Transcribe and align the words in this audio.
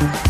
Thank 0.00 0.26
you. 0.26 0.29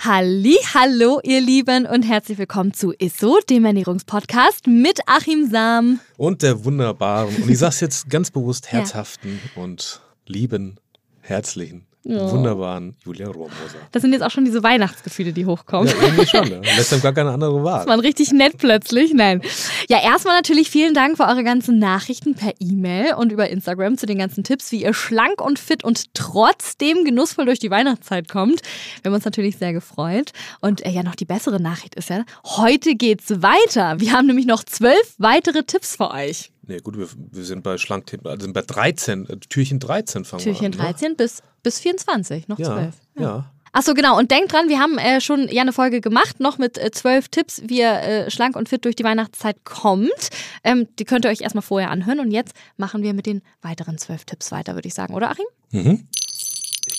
Halli, 0.00 0.56
hallo 0.74 1.18
ihr 1.24 1.40
Lieben 1.40 1.84
und 1.84 2.04
herzlich 2.04 2.38
willkommen 2.38 2.72
zu 2.72 2.92
ISSO, 2.92 3.40
dem 3.50 3.64
Ernährungspodcast 3.64 4.68
mit 4.68 5.00
Achim 5.06 5.50
Sam. 5.50 5.98
Und 6.16 6.42
der 6.42 6.64
wunderbaren, 6.64 7.34
und 7.34 7.50
ich 7.50 7.58
sag's 7.58 7.80
jetzt 7.80 8.08
ganz 8.08 8.30
bewusst, 8.30 8.70
herzhaften 8.70 9.40
ja. 9.56 9.60
und 9.60 10.00
lieben, 10.24 10.78
herzlichen 11.20 11.87
ja. 12.08 12.30
wunderbaren 12.30 12.96
Julia 13.04 13.26
Rohrmoser. 13.26 13.78
Das 13.92 14.02
sind 14.02 14.12
jetzt 14.12 14.22
auch 14.22 14.30
schon 14.30 14.44
diese 14.44 14.62
Weihnachtsgefühle, 14.62 15.32
die 15.32 15.44
hochkommen. 15.44 15.88
Ja, 15.88 15.94
irgendwie 16.02 16.26
schon. 16.26 16.48
Ne? 16.48 16.62
Lässt 16.76 16.90
dann 16.90 17.02
gar 17.02 17.12
keine 17.12 17.30
andere 17.30 17.62
Wahl. 17.62 17.80
Das 17.80 17.86
war 17.86 18.02
richtig 18.02 18.32
nett 18.32 18.56
plötzlich. 18.56 19.12
Nein. 19.12 19.42
Ja, 19.88 20.02
erstmal 20.02 20.36
natürlich 20.36 20.70
vielen 20.70 20.94
Dank 20.94 21.18
für 21.18 21.24
eure 21.24 21.44
ganzen 21.44 21.78
Nachrichten 21.78 22.34
per 22.34 22.54
E-Mail 22.60 23.14
und 23.14 23.30
über 23.30 23.50
Instagram 23.50 23.98
zu 23.98 24.06
den 24.06 24.18
ganzen 24.18 24.42
Tipps, 24.42 24.72
wie 24.72 24.82
ihr 24.82 24.94
schlank 24.94 25.42
und 25.42 25.58
fit 25.58 25.84
und 25.84 26.14
trotzdem 26.14 27.04
genussvoll 27.04 27.44
durch 27.44 27.58
die 27.58 27.70
Weihnachtszeit 27.70 28.28
kommt. 28.28 28.62
Wir 29.02 29.10
haben 29.10 29.14
uns 29.14 29.26
natürlich 29.26 29.58
sehr 29.58 29.74
gefreut. 29.74 30.32
Und 30.60 30.84
äh, 30.86 30.90
ja, 30.90 31.02
noch 31.02 31.14
die 31.14 31.26
bessere 31.26 31.60
Nachricht 31.60 31.94
ist 31.94 32.08
ja, 32.08 32.24
heute 32.44 32.94
geht's 32.94 33.30
weiter. 33.42 34.00
Wir 34.00 34.12
haben 34.12 34.26
nämlich 34.26 34.46
noch 34.46 34.64
zwölf 34.64 35.14
weitere 35.18 35.62
Tipps 35.62 35.96
für 35.96 36.10
euch. 36.10 36.50
Nee, 36.68 36.78
gut, 36.78 36.98
wir, 36.98 37.08
wir 37.16 37.44
sind 37.44 37.62
bei 37.62 37.78
Schlank, 37.78 38.12
also 38.24 38.44
sind 38.44 38.52
bei 38.52 38.62
13, 38.62 39.28
äh, 39.28 39.36
Türchen 39.38 39.80
13 39.80 40.24
fangen 40.24 40.42
Türchen 40.42 40.60
wir 40.60 40.66
an. 40.66 40.72
Türchen 40.72 40.86
13 40.86 41.08
ne? 41.08 41.14
bis, 41.16 41.42
bis 41.62 41.80
24, 41.80 42.46
noch 42.48 42.58
ja, 42.58 42.66
12. 42.66 42.94
Ja. 43.16 43.22
ja. 43.22 43.52
Achso, 43.72 43.94
genau. 43.94 44.18
Und 44.18 44.30
denkt 44.30 44.52
dran, 44.52 44.68
wir 44.68 44.78
haben 44.78 44.98
äh, 44.98 45.20
schon 45.20 45.48
ja 45.48 45.62
eine 45.62 45.72
Folge 45.72 46.00
gemacht, 46.00 46.40
noch 46.40 46.58
mit 46.58 46.78
äh, 46.78 46.90
zwölf 46.90 47.28
Tipps, 47.28 47.62
wie 47.66 47.80
ihr 47.80 47.92
äh, 47.92 48.30
schlank 48.30 48.56
und 48.56 48.68
fit 48.68 48.84
durch 48.84 48.96
die 48.96 49.04
Weihnachtszeit 49.04 49.64
kommt. 49.64 50.30
Ähm, 50.64 50.88
die 50.98 51.04
könnt 51.04 51.24
ihr 51.24 51.30
euch 51.30 51.40
erstmal 51.40 51.62
vorher 51.62 51.90
anhören. 51.90 52.20
Und 52.20 52.30
jetzt 52.30 52.54
machen 52.76 53.02
wir 53.02 53.14
mit 53.14 53.26
den 53.26 53.42
weiteren 53.62 53.98
zwölf 53.98 54.24
Tipps 54.24 54.52
weiter, 54.52 54.74
würde 54.74 54.88
ich 54.88 54.94
sagen, 54.94 55.14
oder 55.14 55.30
Achim? 55.30 55.46
Mhm 55.70 56.08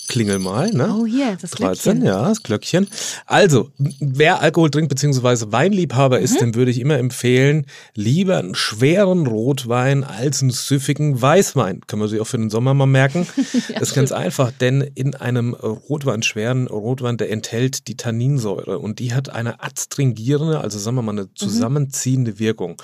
klingel 0.09 0.39
mal. 0.39 0.71
Ne? 0.71 0.93
Oh, 0.93 1.05
hier, 1.05 1.37
das 1.39 1.51
13, 1.51 2.03
ja, 2.03 2.27
das 2.27 2.43
Glöckchen. 2.43 2.87
Also, 3.25 3.69
wer 3.99 4.41
Alkohol 4.41 4.71
trinkt, 4.71 4.89
beziehungsweise 4.89 5.51
Weinliebhaber 5.53 6.17
mhm. 6.17 6.23
ist, 6.23 6.41
dem 6.41 6.55
würde 6.55 6.71
ich 6.71 6.81
immer 6.81 6.97
empfehlen, 6.97 7.65
lieber 7.95 8.39
einen 8.39 8.55
schweren 8.55 9.27
Rotwein 9.27 10.03
als 10.03 10.41
einen 10.41 10.51
süffigen 10.51 11.21
Weißwein. 11.21 11.81
Kann 11.87 11.99
man 11.99 12.09
sich 12.09 12.19
auch 12.19 12.25
für 12.25 12.37
den 12.37 12.49
Sommer 12.49 12.73
mal 12.73 12.87
merken. 12.87 13.27
ja, 13.53 13.79
das 13.79 13.89
ist 13.89 13.95
ganz 13.95 14.11
einfach, 14.11 14.51
denn 14.51 14.81
in 14.81 15.15
einem 15.15 15.53
Rotwein, 15.53 16.23
schweren 16.23 16.67
Rotwein, 16.67 17.17
der 17.17 17.31
enthält 17.31 17.87
die 17.87 17.95
Tanninsäure 17.95 18.79
und 18.79 18.99
die 18.99 19.13
hat 19.13 19.29
eine 19.29 19.61
adstringierende, 19.61 20.59
also 20.59 20.79
sagen 20.79 20.95
wir 20.95 21.03
mal 21.03 21.11
eine 21.11 21.23
mhm. 21.23 21.35
zusammenziehende 21.35 22.31
mhm. 22.31 22.39
Wirkung. 22.39 22.81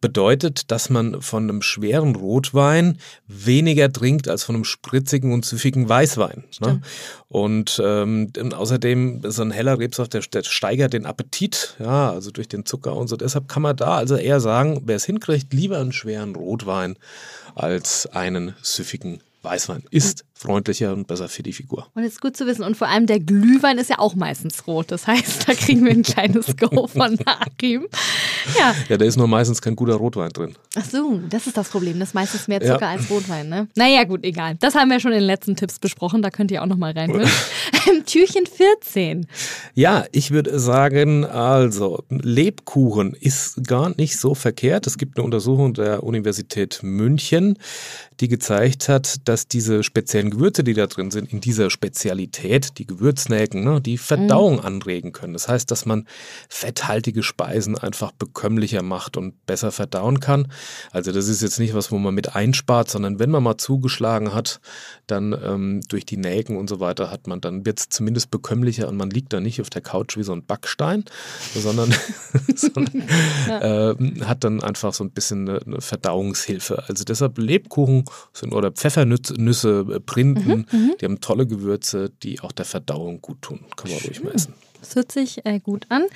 Bedeutet, 0.00 0.70
dass 0.70 0.88
man 0.88 1.20
von 1.20 1.44
einem 1.44 1.60
schweren 1.60 2.16
Rotwein 2.16 2.96
weniger 3.28 3.92
trinkt 3.92 4.28
als 4.28 4.42
von 4.44 4.54
einem 4.54 4.64
spritzigen 4.64 5.32
und 5.34 5.44
süffigen 5.44 5.86
Weißwein. 5.86 6.44
Ne? 6.62 6.80
Und 7.28 7.80
ähm, 7.84 8.32
außerdem 8.54 9.22
so 9.24 9.42
ein 9.42 9.50
heller 9.50 9.78
Rebsaft, 9.78 10.14
der, 10.14 10.22
der, 10.22 10.42
steigert 10.42 10.92
den 10.92 11.06
Appetit, 11.06 11.76
ja, 11.78 12.10
also 12.10 12.30
durch 12.30 12.48
den 12.48 12.64
Zucker 12.64 12.96
und 12.96 13.08
so. 13.08 13.16
Deshalb 13.16 13.48
kann 13.48 13.62
man 13.62 13.76
da 13.76 13.96
also 13.96 14.16
eher 14.16 14.40
sagen, 14.40 14.82
wer 14.84 14.96
es 14.96 15.04
hinkriegt, 15.04 15.52
lieber 15.52 15.78
einen 15.78 15.92
schweren 15.92 16.34
Rotwein 16.34 16.96
als 17.54 18.06
einen 18.06 18.54
süffigen 18.62 19.20
Weißwein 19.42 19.82
ist 19.90 20.24
freundlicher 20.42 20.92
und 20.92 21.06
besser 21.06 21.28
für 21.28 21.42
die 21.42 21.52
Figur. 21.52 21.86
Und 21.94 22.02
ist 22.02 22.20
gut 22.20 22.36
zu 22.36 22.46
wissen. 22.46 22.62
Und 22.64 22.76
vor 22.76 22.88
allem 22.88 23.06
der 23.06 23.20
Glühwein 23.20 23.78
ist 23.78 23.90
ja 23.90 23.98
auch 23.98 24.14
meistens 24.14 24.66
rot. 24.66 24.90
Das 24.90 25.06
heißt, 25.06 25.48
da 25.48 25.54
kriegen 25.54 25.84
wir 25.84 25.92
ein 25.92 26.02
kleines 26.02 26.56
Go 26.60 26.86
von 26.86 27.18
Achim. 27.24 27.86
Ja. 28.58 28.74
ja, 28.88 28.96
da 28.96 29.04
ist 29.04 29.16
nur 29.16 29.28
meistens 29.28 29.62
kein 29.62 29.76
guter 29.76 29.94
Rotwein 29.94 30.30
drin. 30.30 30.54
Ach 30.76 30.84
so, 30.84 31.20
das 31.30 31.46
ist 31.46 31.56
das 31.56 31.68
Problem. 31.68 31.98
Das 31.98 32.08
ist 32.08 32.14
meistens 32.14 32.48
mehr 32.48 32.60
Zucker 32.60 32.80
ja. 32.80 32.90
als 32.90 33.08
Rotwein, 33.08 33.48
ne? 33.48 33.68
Naja, 33.76 34.04
gut, 34.04 34.24
egal. 34.24 34.56
Das 34.60 34.74
haben 34.74 34.90
wir 34.90 35.00
schon 35.00 35.12
in 35.12 35.20
den 35.20 35.26
letzten 35.26 35.56
Tipps 35.56 35.78
besprochen. 35.78 36.22
Da 36.22 36.30
könnt 36.30 36.50
ihr 36.50 36.62
auch 36.62 36.66
nochmal 36.66 36.92
reinhören. 36.92 37.30
Türchen 38.06 38.46
14. 38.46 39.26
Ja, 39.74 40.04
ich 40.12 40.30
würde 40.30 40.58
sagen, 40.58 41.24
also 41.24 42.04
Lebkuchen 42.08 43.14
ist 43.14 43.66
gar 43.66 43.94
nicht 43.96 44.18
so 44.18 44.34
verkehrt. 44.34 44.86
Es 44.86 44.98
gibt 44.98 45.16
eine 45.16 45.24
Untersuchung 45.24 45.74
der 45.74 46.02
Universität 46.02 46.80
München, 46.82 47.58
die 48.20 48.28
gezeigt 48.28 48.88
hat, 48.88 49.28
dass 49.28 49.46
diese 49.46 49.82
speziellen 49.82 50.31
Gewürze, 50.32 50.64
die 50.64 50.74
da 50.74 50.86
drin 50.86 51.10
sind, 51.10 51.32
in 51.32 51.40
dieser 51.40 51.70
Spezialität, 51.70 52.78
die 52.78 52.86
Gewürznelken, 52.86 53.62
ne, 53.62 53.80
die 53.80 53.98
Verdauung 53.98 54.54
mhm. 54.54 54.66
anregen 54.66 55.12
können. 55.12 55.34
Das 55.34 55.46
heißt, 55.46 55.70
dass 55.70 55.86
man 55.86 56.06
fetthaltige 56.48 57.22
Speisen 57.22 57.76
einfach 57.76 58.12
bekömmlicher 58.12 58.82
macht 58.82 59.16
und 59.16 59.46
besser 59.46 59.72
verdauen 59.72 60.20
kann. 60.20 60.48
Also 60.90 61.12
das 61.12 61.28
ist 61.28 61.42
jetzt 61.42 61.58
nicht 61.58 61.74
was, 61.74 61.92
wo 61.92 61.98
man 61.98 62.14
mit 62.14 62.34
einspart, 62.34 62.90
sondern 62.90 63.18
wenn 63.18 63.30
man 63.30 63.42
mal 63.42 63.58
zugeschlagen 63.58 64.34
hat, 64.34 64.60
dann 65.06 65.36
ähm, 65.44 65.80
durch 65.88 66.06
die 66.06 66.16
Nelken 66.16 66.56
und 66.56 66.68
so 66.68 66.80
weiter 66.80 67.10
hat 67.10 67.26
man, 67.26 67.40
dann 67.40 67.66
wird 67.66 67.78
es 67.78 67.88
zumindest 67.90 68.30
bekömmlicher 68.30 68.88
und 68.88 68.96
man 68.96 69.10
liegt 69.10 69.32
da 69.32 69.40
nicht 69.40 69.60
auf 69.60 69.70
der 69.70 69.82
Couch 69.82 70.16
wie 70.16 70.22
so 70.22 70.32
ein 70.32 70.44
Backstein, 70.44 71.04
sondern, 71.54 71.94
sondern 72.54 73.04
ja. 73.48 73.90
äh, 73.90 73.96
hat 74.24 74.44
dann 74.44 74.62
einfach 74.62 74.94
so 74.94 75.04
ein 75.04 75.10
bisschen 75.10 75.48
eine, 75.48 75.60
eine 75.60 75.80
Verdauungshilfe. 75.80 76.84
Also 76.88 77.04
deshalb 77.04 77.38
Lebkuchen 77.38 78.04
sind 78.32 78.54
oder 78.54 78.72
Pfeffernüsse, 78.72 80.00
Printen, 80.06 80.21
mhm, 80.24 80.66
mhm, 80.70 80.94
die 81.00 81.04
haben 81.04 81.20
tolle 81.20 81.46
Gewürze, 81.46 82.10
die 82.22 82.40
auch 82.40 82.52
der 82.52 82.64
Verdauung 82.64 83.20
gut 83.20 83.42
tun. 83.42 83.60
Kann 83.76 83.90
man 83.90 84.00
ruhig 84.00 84.22
mal 84.22 84.32
essen. 84.32 84.54
Das 84.82 84.96
hört 84.96 85.12
sich 85.12 85.46
äh, 85.46 85.60
gut 85.60 85.86
an. 85.90 86.06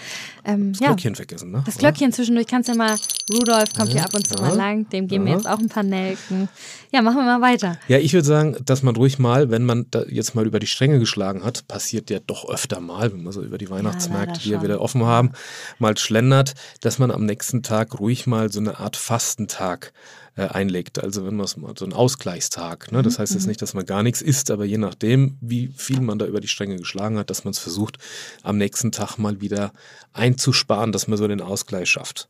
Ähm, 0.44 0.72
das 0.72 0.80
ja, 0.80 0.88
Glöckchen 0.88 1.14
vergessen, 1.14 1.52
ne? 1.52 1.62
Das 1.64 1.78
Glöckchen 1.78 2.12
zwischendurch 2.12 2.48
kannst 2.48 2.68
du 2.68 2.72
ja 2.72 2.78
mal, 2.78 2.96
Rudolf 3.32 3.72
kommt 3.72 3.90
ja, 3.90 3.94
hier 3.94 4.04
ab 4.04 4.14
und 4.14 4.26
zu 4.26 4.34
ja, 4.34 4.40
mal 4.40 4.56
lang, 4.56 4.88
dem 4.90 5.06
geben 5.06 5.24
wir 5.26 5.34
jetzt 5.34 5.48
auch 5.48 5.60
ein 5.60 5.68
paar 5.68 5.84
Nelken. 5.84 6.48
Ja, 6.90 7.00
machen 7.00 7.18
wir 7.18 7.38
mal 7.38 7.40
weiter. 7.40 7.78
Ja, 7.86 7.98
ich 7.98 8.12
würde 8.12 8.26
sagen, 8.26 8.56
dass 8.64 8.82
man 8.82 8.96
ruhig 8.96 9.20
mal, 9.20 9.50
wenn 9.50 9.64
man 9.64 9.86
jetzt 10.08 10.34
mal 10.34 10.44
über 10.44 10.58
die 10.58 10.66
Stränge 10.66 10.98
geschlagen 10.98 11.44
hat, 11.44 11.68
passiert 11.68 12.10
ja 12.10 12.18
doch 12.26 12.48
öfter 12.48 12.80
mal, 12.80 13.12
wenn 13.12 13.22
wir 13.22 13.32
so 13.32 13.42
über 13.42 13.56
die 13.56 13.70
Weihnachtsmärkte, 13.70 14.40
die 14.40 14.50
ja 14.50 14.62
wieder 14.62 14.80
offen 14.80 15.04
haben, 15.04 15.30
mal 15.78 15.96
schlendert, 15.96 16.54
dass 16.80 16.98
man 16.98 17.12
am 17.12 17.24
nächsten 17.24 17.62
Tag 17.62 18.00
ruhig 18.00 18.26
mal 18.26 18.50
so 18.50 18.58
eine 18.58 18.80
Art 18.80 18.96
Fastentag 18.96 19.92
äh, 19.92 20.25
einlegt. 20.44 21.02
Also 21.02 21.26
wenn 21.26 21.36
man 21.36 21.44
es 21.44 21.56
mal 21.56 21.72
so 21.78 21.84
ein 21.84 21.92
Ausgleichstag. 21.92 22.92
Ne? 22.92 23.02
Das 23.02 23.18
heißt 23.18 23.32
jetzt 23.34 23.44
mhm. 23.44 23.48
nicht, 23.48 23.62
dass 23.62 23.74
man 23.74 23.86
gar 23.86 24.02
nichts 24.02 24.20
isst, 24.20 24.50
aber 24.50 24.64
je 24.64 24.78
nachdem, 24.78 25.38
wie 25.40 25.68
viel 25.74 26.00
man 26.00 26.18
da 26.18 26.26
über 26.26 26.40
die 26.40 26.48
Stränge 26.48 26.76
geschlagen 26.76 27.18
hat, 27.18 27.30
dass 27.30 27.44
man 27.44 27.52
es 27.52 27.58
versucht, 27.58 27.98
am 28.42 28.58
nächsten 28.58 28.92
Tag 28.92 29.16
mal 29.16 29.40
wieder 29.40 29.72
einzusparen, 30.12 30.92
dass 30.92 31.08
man 31.08 31.18
so 31.18 31.26
den 31.26 31.40
Ausgleich 31.40 31.88
schafft. 31.88 32.28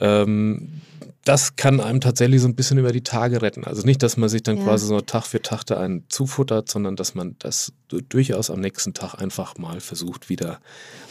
Ähm, 0.00 0.80
das 1.26 1.56
kann 1.56 1.80
einem 1.80 2.00
tatsächlich 2.00 2.40
so 2.40 2.46
ein 2.46 2.54
bisschen 2.54 2.78
über 2.78 2.92
die 2.92 3.02
Tage 3.02 3.42
retten. 3.42 3.64
Also 3.64 3.82
nicht, 3.82 4.00
dass 4.04 4.16
man 4.16 4.28
sich 4.28 4.44
dann 4.44 4.58
ja. 4.58 4.62
quasi 4.62 4.86
so 4.86 5.00
Tag 5.00 5.24
für 5.24 5.42
Tag 5.42 5.64
da 5.64 5.78
einen 5.80 6.04
zufuttert, 6.08 6.70
sondern 6.70 6.94
dass 6.94 7.16
man 7.16 7.34
das 7.40 7.72
durchaus 7.88 8.48
am 8.48 8.60
nächsten 8.60 8.94
Tag 8.94 9.14
einfach 9.20 9.58
mal 9.58 9.80
versucht, 9.80 10.28
wieder 10.28 10.60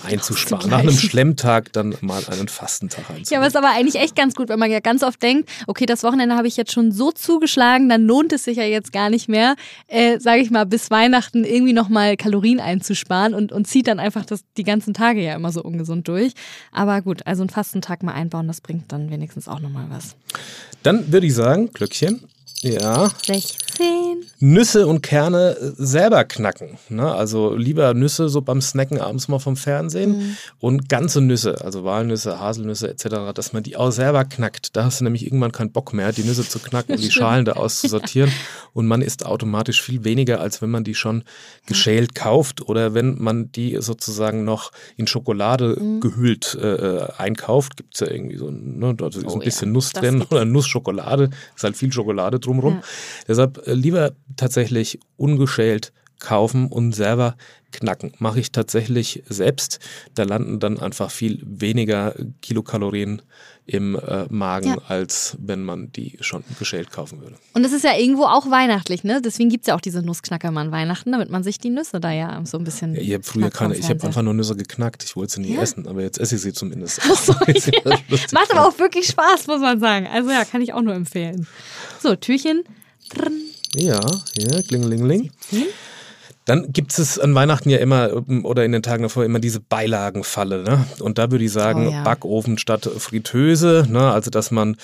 einzusparen. 0.06 0.70
Nach 0.70 0.80
einem 0.80 0.98
Schlemmtag 0.98 1.74
dann 1.74 1.98
mal 2.00 2.24
einen 2.28 2.48
Fastentag 2.48 3.10
einzubauen. 3.10 3.26
Ja, 3.30 3.40
aber 3.40 3.48
ist 3.48 3.58
aber 3.58 3.72
eigentlich 3.72 4.02
echt 4.02 4.16
ganz 4.16 4.36
gut, 4.36 4.48
wenn 4.48 4.60
man 4.60 4.72
ja 4.72 4.80
ganz 4.80 5.04
oft 5.04 5.22
denkt, 5.22 5.50
okay, 5.68 5.86
das 5.86 6.04
Wochenende 6.04 6.15
habe 6.22 6.48
ich 6.48 6.58
jetzt 6.58 6.72
schon 6.72 6.92
so 6.92 7.12
zugeschlagen, 7.12 7.90
dann 7.90 8.06
lohnt 8.06 8.34
es 8.34 8.44
sich 8.44 8.58
ja 8.58 8.64
jetzt 8.64 8.92
gar 8.92 9.10
nicht 9.10 9.30
mehr, 9.30 9.56
äh, 9.88 10.20
sage 10.20 10.42
ich 10.42 10.52
mal, 10.52 10.66
bis 10.66 10.92
Weihnachten 10.92 11.44
irgendwie 11.44 11.74
nochmal 11.74 12.18
Kalorien 12.18 12.60
einzusparen 12.60 13.34
und, 13.34 13.52
und 13.52 13.68
zieht 13.68 13.88
dann 13.88 14.00
einfach 14.00 14.26
das, 14.26 14.42
die 14.58 14.64
ganzen 14.64 14.94
Tage 14.94 15.22
ja 15.22 15.36
immer 15.36 15.52
so 15.52 15.64
ungesund 15.64 16.08
durch. 16.08 16.34
Aber 16.72 17.02
gut, 17.02 17.26
also 17.26 17.44
einen 17.44 17.50
Fastentag 17.50 18.04
mal 18.04 18.14
einbauen, 18.14 18.48
das 18.48 18.62
bringt 18.62 18.92
dann 18.92 19.10
wenigstens 19.10 19.48
auch 19.48 19.60
nochmal 19.60 19.86
was. 19.90 20.16
Dann 20.84 21.12
würde 21.12 21.28
ich 21.28 21.34
sagen, 21.34 21.72
Glöckchen. 21.74 22.22
Ja. 22.62 23.10
16. 23.26 23.66
10. 23.76 24.26
Nüsse 24.40 24.88
und 24.88 25.02
Kerne 25.02 25.58
äh, 25.60 25.72
selber 25.78 26.24
knacken. 26.24 26.78
Ne? 26.90 27.14
Also 27.14 27.56
lieber 27.56 27.94
Nüsse 27.94 28.30
so 28.30 28.42
beim 28.42 28.62
Snacken 28.62 29.00
abends 29.00 29.28
mal 29.28 29.40
vom 29.40 29.58
Fernsehen 29.58 30.18
mhm. 30.18 30.38
und 30.60 30.90
ganze 30.90 31.22
Nüsse, 31.22 31.64
also 31.64 31.84
Walnüsse, 31.84 32.40
Haselnüsse 32.40 32.90
etc., 32.90 33.34
dass 33.34 33.54
man 33.54 33.64
die 33.64 33.76
auch 33.76 33.92
selber 33.92 34.26
knackt. 34.26 34.76
Da 34.76 34.86
hast 34.86 35.00
du 35.00 35.04
nämlich 35.04 35.26
irgendwann 35.26 35.52
keinen 35.52 35.72
Bock 35.72 35.94
mehr, 35.94 36.12
die 36.12 36.24
Nüsse 36.24 36.48
zu 36.48 36.60
knacken 36.60 36.96
und 36.96 37.04
die 37.04 37.12
Schalen 37.12 37.46
da 37.46 37.54
auszusortieren. 37.54 38.32
und 38.74 38.88
man 38.88 39.02
isst 39.02 39.26
automatisch 39.26 39.82
viel 39.82 40.04
weniger, 40.04 40.42
als 40.42 40.62
wenn 40.62 40.70
man 40.70 40.84
die 40.84 40.96
schon 40.96 41.24
geschält 41.66 42.16
kauft 42.16 42.68
oder 42.68 42.94
wenn 42.94 43.22
man 43.22 43.52
die 43.52 43.78
sozusagen 43.80 44.44
noch 44.44 44.72
in 44.98 45.08
Schokolade 45.08 45.78
mhm. 45.80 46.00
gehüllt 46.02 46.58
äh, 46.62 46.76
äh 46.76 47.08
einkauft. 47.18 47.78
Gibt 47.78 47.96
es 47.96 48.02
ja 48.02 48.08
irgendwie 48.08 48.38
so, 48.38 48.50
ne, 48.52 48.96
da 48.96 49.08
ist 49.08 49.26
oh, 49.26 49.34
ein 49.34 49.40
bisschen 49.40 49.70
ja. 49.70 49.74
Nuss 49.74 49.92
drin 49.92 50.22
oder 50.30 50.46
Nussschokolade, 50.46 51.30
ist 51.56 51.64
halt 51.64 51.78
viel 51.78 51.92
Schokolade 51.92 52.40
drumherum. 52.46 52.76
Ja. 52.76 52.82
Deshalb 53.28 53.68
äh, 53.68 53.74
lieber 53.74 54.14
tatsächlich 54.36 55.00
ungeschält 55.18 55.92
kaufen 56.20 56.68
und 56.68 56.94
selber 56.94 57.36
knacken. 57.72 58.14
Mache 58.20 58.40
ich 58.40 58.52
tatsächlich 58.52 59.24
selbst. 59.28 59.80
Da 60.14 60.24
landen 60.24 60.60
dann 60.60 60.80
einfach 60.80 61.12
viel 61.12 61.42
weniger 61.46 62.16
Kilokalorien 62.42 63.22
im 63.68 63.96
äh, 63.96 64.26
Magen, 64.30 64.76
ja. 64.76 64.78
als 64.88 65.36
wenn 65.40 65.64
man 65.64 65.92
die 65.92 66.18
schon 66.22 66.44
geschält 66.60 66.92
kaufen 66.92 67.22
würde. 67.22 67.36
Und 67.54 67.66
es 67.66 67.74
ist 67.74 67.84
ja 67.84 67.98
irgendwo 67.98 68.26
auch 68.26 68.50
weihnachtlich, 68.52 69.04
ne? 69.04 69.22
Deswegen 69.24 69.50
gibt 69.50 69.64
es 69.64 69.68
ja 69.68 69.76
auch 69.76 69.82
diese 69.82 70.04
Nussknacker 70.04 70.50
an 70.50 70.72
Weihnachten, 70.72 71.12
damit 71.12 71.32
man 71.32 71.44
sich 71.44 71.58
die 71.58 71.72
Nüsse 71.72 72.00
da 72.00 72.12
ja 72.12 72.40
so 72.46 72.60
ein 72.60 72.64
bisschen. 72.64 72.94
Ja, 72.94 73.02
ich 73.02 73.14
habe 73.14 73.24
früher 73.24 73.50
keine, 73.50 73.76
ich 73.76 73.90
habe 73.90 74.04
einfach 74.04 74.22
nur 74.22 74.36
Nüsse 74.36 74.56
geknackt. 74.56 75.04
Ich 75.04 75.16
wollte 75.16 75.34
sie 75.34 75.42
nie 75.42 75.56
ja? 75.56 75.62
essen, 75.62 75.88
aber 75.88 76.02
jetzt 76.02 76.20
esse 76.20 76.36
ich 76.36 76.42
sie 76.42 76.54
zumindest. 76.54 77.02
Ach 77.04 77.18
so, 77.18 77.34
ja. 77.48 77.98
Macht 78.32 78.52
aber 78.52 78.68
auch 78.68 78.78
wirklich 78.78 79.08
Spaß, 79.08 79.48
muss 79.48 79.62
man 79.62 79.80
sagen. 79.80 80.08
Also 80.08 80.30
ja, 80.30 80.46
kann 80.46 80.62
ich 80.62 80.74
auch 80.74 80.82
nur 80.82 80.94
empfehlen. 80.94 81.48
So, 82.00 82.16
Türchen. 82.16 82.64
Ja, 83.76 84.00
hier, 84.38 84.64
klingelingeling. 84.64 85.32
17. 85.50 85.68
Dann 86.46 86.72
gibt 86.72 86.98
es 86.98 87.18
an 87.18 87.34
Weihnachten 87.34 87.70
ja 87.70 87.80
immer 87.80 88.12
oder 88.44 88.64
in 88.66 88.72
den 88.72 88.84
Tagen 88.84 89.04
davor 89.04 89.26
immer 89.26 89.40
diese 89.40 89.60
Beilagenfalle. 89.60 90.64
Ne? 90.64 90.86
Und 91.00 91.18
da 91.18 91.32
würde 91.32 91.44
ich 91.44 91.52
sagen, 91.52 91.88
oh, 91.88 91.92
ja. 91.92 92.04
Backofen 92.04 92.60
statt 92.60 92.88
Fritteuse. 92.98 93.88
Ne? 93.90 94.12
Also, 94.12 94.30
dass 94.30 94.52
man, 94.52 94.78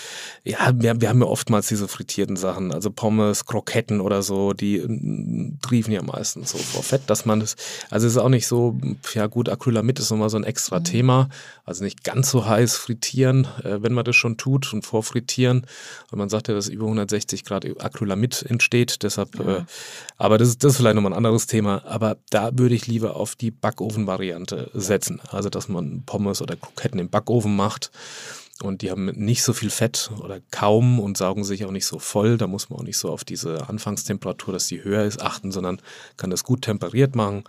ja, 0.43 0.71
wir, 0.73 0.99
wir, 1.01 1.09
haben 1.09 1.21
ja 1.21 1.27
oftmals 1.27 1.67
diese 1.67 1.87
frittierten 1.87 2.35
Sachen, 2.35 2.73
also 2.73 2.89
Pommes, 2.89 3.45
Kroketten 3.45 4.01
oder 4.01 4.23
so, 4.23 4.53
die 4.53 5.57
triefen 5.61 5.93
ja 5.93 6.01
meistens 6.01 6.51
so 6.51 6.57
vor 6.57 6.81
Fett, 6.81 7.03
dass 7.07 7.25
man 7.25 7.39
das, 7.39 7.55
also 7.91 8.07
es 8.07 8.13
ist 8.13 8.19
auch 8.19 8.29
nicht 8.29 8.47
so, 8.47 8.77
ja 9.13 9.27
gut, 9.27 9.47
Acrylamid 9.47 9.99
ist 9.99 10.09
nochmal 10.09 10.29
so 10.29 10.37
ein 10.37 10.43
extra 10.43 10.79
mhm. 10.79 10.83
Thema. 10.83 11.29
Also 11.63 11.83
nicht 11.83 12.03
ganz 12.03 12.31
so 12.31 12.45
heiß 12.45 12.75
frittieren, 12.75 13.47
äh, 13.63 13.81
wenn 13.81 13.93
man 13.93 14.03
das 14.03 14.15
schon 14.15 14.37
tut 14.37 14.73
und 14.73 14.83
vorfrittieren. 14.83 15.67
Und 16.11 16.17
man 16.17 16.27
sagt 16.27 16.47
ja, 16.47 16.53
dass 16.53 16.67
über 16.69 16.85
160 16.85 17.45
Grad 17.45 17.65
Acrylamid 17.65 18.43
entsteht. 18.49 19.03
Deshalb, 19.03 19.37
ja. 19.39 19.57
äh, 19.57 19.63
aber 20.17 20.37
das, 20.37 20.57
das 20.57 20.73
ist 20.73 20.77
vielleicht 20.77 20.95
nochmal 20.95 21.13
ein 21.13 21.17
anderes 21.17 21.45
Thema, 21.45 21.50
aber 21.59 22.17
da 22.29 22.51
würde 22.57 22.75
ich 22.75 22.87
lieber 22.87 23.15
auf 23.15 23.35
die 23.35 23.51
Backofen-Variante 23.51 24.71
setzen. 24.73 25.21
Also, 25.29 25.49
dass 25.49 25.67
man 25.67 26.03
Pommes 26.05 26.41
oder 26.41 26.55
Kroketten 26.55 26.99
im 26.99 27.09
Backofen 27.09 27.55
macht 27.55 27.91
und 28.63 28.81
die 28.81 28.91
haben 28.91 29.05
nicht 29.05 29.43
so 29.43 29.53
viel 29.53 29.69
Fett 29.69 30.11
oder 30.19 30.39
kaum 30.51 30.99
und 30.99 31.17
saugen 31.17 31.43
sich 31.43 31.65
auch 31.65 31.71
nicht 31.71 31.85
so 31.85 31.99
voll. 31.99 32.37
Da 32.37 32.47
muss 32.47 32.69
man 32.69 32.79
auch 32.79 32.83
nicht 32.83 32.97
so 32.97 33.09
auf 33.09 33.23
diese 33.23 33.67
Anfangstemperatur, 33.69 34.53
dass 34.53 34.67
die 34.67 34.83
höher 34.83 35.03
ist, 35.03 35.21
achten, 35.21 35.51
sondern 35.51 35.81
kann 36.17 36.29
das 36.29 36.43
gut 36.43 36.61
temperiert 36.63 37.15
machen. 37.15 37.43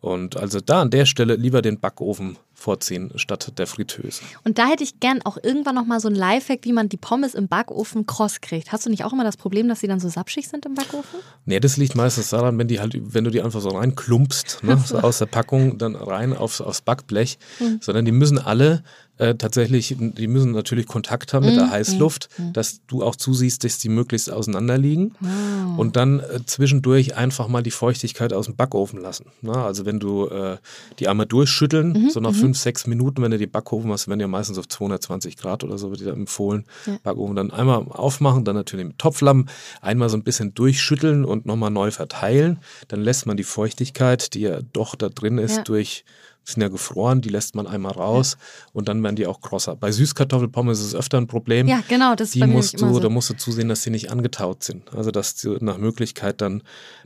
Und 0.00 0.36
also 0.36 0.60
da 0.60 0.82
an 0.82 0.90
der 0.90 1.06
Stelle 1.06 1.36
lieber 1.36 1.62
den 1.62 1.80
Backofen 1.80 2.38
vorziehen 2.54 3.12
statt 3.16 3.52
der 3.58 3.66
Fritteuse. 3.66 4.22
Und 4.44 4.58
da 4.58 4.66
hätte 4.66 4.84
ich 4.84 5.00
gern 5.00 5.20
auch 5.22 5.36
irgendwann 5.42 5.74
nochmal 5.74 6.00
so 6.00 6.08
ein 6.08 6.14
Lifehack, 6.14 6.60
wie 6.62 6.72
man 6.72 6.88
die 6.88 6.96
Pommes 6.96 7.34
im 7.34 7.48
Backofen 7.48 8.06
kross 8.06 8.40
kriegt. 8.40 8.72
Hast 8.72 8.86
du 8.86 8.90
nicht 8.90 9.04
auch 9.04 9.12
immer 9.12 9.24
das 9.24 9.36
Problem, 9.36 9.68
dass 9.68 9.80
sie 9.80 9.88
dann 9.88 10.00
so 10.00 10.08
sapschig 10.08 10.48
sind 10.48 10.64
im 10.64 10.74
Backofen? 10.74 11.20
Nee, 11.44 11.60
das 11.60 11.76
liegt 11.76 11.94
meistens 11.94 12.30
daran, 12.30 12.58
wenn 12.58 12.68
die 12.68 12.80
halt, 12.80 12.96
wenn 12.96 13.24
du 13.24 13.30
die 13.30 13.42
einfach 13.42 13.60
so 13.60 13.70
reinklumpst, 13.70 14.62
ne, 14.62 14.78
so 14.84 14.98
aus 14.98 15.18
der 15.18 15.26
Packung 15.26 15.78
dann 15.78 15.96
rein 15.96 16.32
aufs, 16.34 16.60
aufs 16.60 16.80
Backblech, 16.80 17.38
mhm. 17.58 17.78
sondern 17.80 18.04
die 18.04 18.12
müssen 18.12 18.38
alle 18.38 18.84
äh, 19.18 19.36
tatsächlich, 19.36 19.94
die 19.96 20.26
müssen 20.26 20.50
natürlich 20.50 20.86
Kontakt 20.86 21.34
haben 21.34 21.46
mit 21.46 21.54
der 21.56 21.66
mhm. 21.66 21.70
Heißluft, 21.70 22.28
mhm. 22.36 22.52
dass 22.52 22.80
du 22.86 23.04
auch 23.04 23.14
zusiehst, 23.14 23.62
dass 23.62 23.78
die 23.78 23.88
möglichst 23.88 24.30
auseinander 24.30 24.76
liegen 24.76 25.14
wow. 25.20 25.78
und 25.78 25.94
dann 25.94 26.18
äh, 26.18 26.40
zwischendurch 26.44 27.16
einfach 27.16 27.46
mal 27.46 27.62
die 27.62 27.70
Feuchtigkeit 27.70 28.32
aus 28.32 28.46
dem 28.46 28.56
Backofen 28.56 29.00
lassen. 29.00 29.26
Na, 29.40 29.52
ne? 29.52 29.64
also 29.64 29.86
wenn 29.86 30.00
du 30.00 30.26
äh, 30.26 30.56
die 30.98 31.06
einmal 31.06 31.26
durchschütteln, 31.26 31.92
mhm. 31.92 32.10
so 32.10 32.18
nach 32.18 32.32
mhm. 32.32 32.36
fünf, 32.36 32.58
sechs 32.58 32.88
Minuten, 32.88 33.22
wenn 33.22 33.30
du 33.30 33.38
die 33.38 33.46
Backofen 33.46 33.92
hast, 33.92 34.08
werden 34.08 34.18
ja 34.18 34.26
meistens 34.26 34.58
auf 34.58 34.66
220 34.66 35.36
Grad 35.36 35.62
oder 35.62 35.78
so, 35.78 35.90
wird 35.90 36.00
dir 36.00 36.12
empfohlen, 36.12 36.64
ja. 36.86 36.98
Backofen 37.04 37.36
dann 37.36 37.52
einmal 37.52 37.86
aufmachen, 37.90 38.44
dann 38.44 38.56
natürlich 38.56 38.86
mit 38.86 38.98
Topflamm 38.98 39.46
einmal 39.80 40.08
so 40.08 40.16
ein 40.16 40.24
bisschen 40.24 40.54
durchschütteln 40.54 41.24
und 41.24 41.46
nochmal 41.46 41.70
neu 41.70 41.92
verteilen. 41.92 42.58
Dann 42.88 43.00
lässt 43.00 43.26
man 43.26 43.36
die 43.36 43.44
Feuchtigkeit, 43.44 44.34
die 44.34 44.40
ja 44.40 44.60
doch 44.72 44.96
da 44.96 45.08
drin 45.08 45.38
ist, 45.38 45.58
ja. 45.58 45.62
durch 45.62 46.04
sind 46.44 46.62
ja 46.62 46.68
gefroren, 46.68 47.20
die 47.20 47.28
lässt 47.28 47.54
man 47.54 47.66
einmal 47.66 47.92
raus 47.92 48.36
ja. 48.38 48.70
und 48.72 48.88
dann 48.88 49.02
werden 49.02 49.16
die 49.16 49.26
auch 49.26 49.40
krosser. 49.40 49.76
Bei 49.76 49.90
Süßkartoffelpommes 49.90 50.80
ist 50.80 50.86
es 50.86 50.94
öfter 50.94 51.18
ein 51.18 51.26
Problem. 51.26 51.66
Ja, 51.68 51.82
genau, 51.88 52.14
das 52.14 52.32
die 52.32 52.40
bei 52.40 52.46
musst 52.46 52.80
du, 52.80 52.92
so. 52.92 53.00
Da 53.00 53.08
musst 53.08 53.30
du 53.30 53.34
zusehen, 53.34 53.68
dass 53.68 53.82
sie 53.82 53.90
nicht 53.90 54.10
angetaut 54.10 54.62
sind. 54.62 54.94
Also 54.94 55.10
dass 55.10 55.36
du 55.36 55.56
nach 55.60 55.78
Möglichkeit 55.78 56.40
dann 56.40 56.62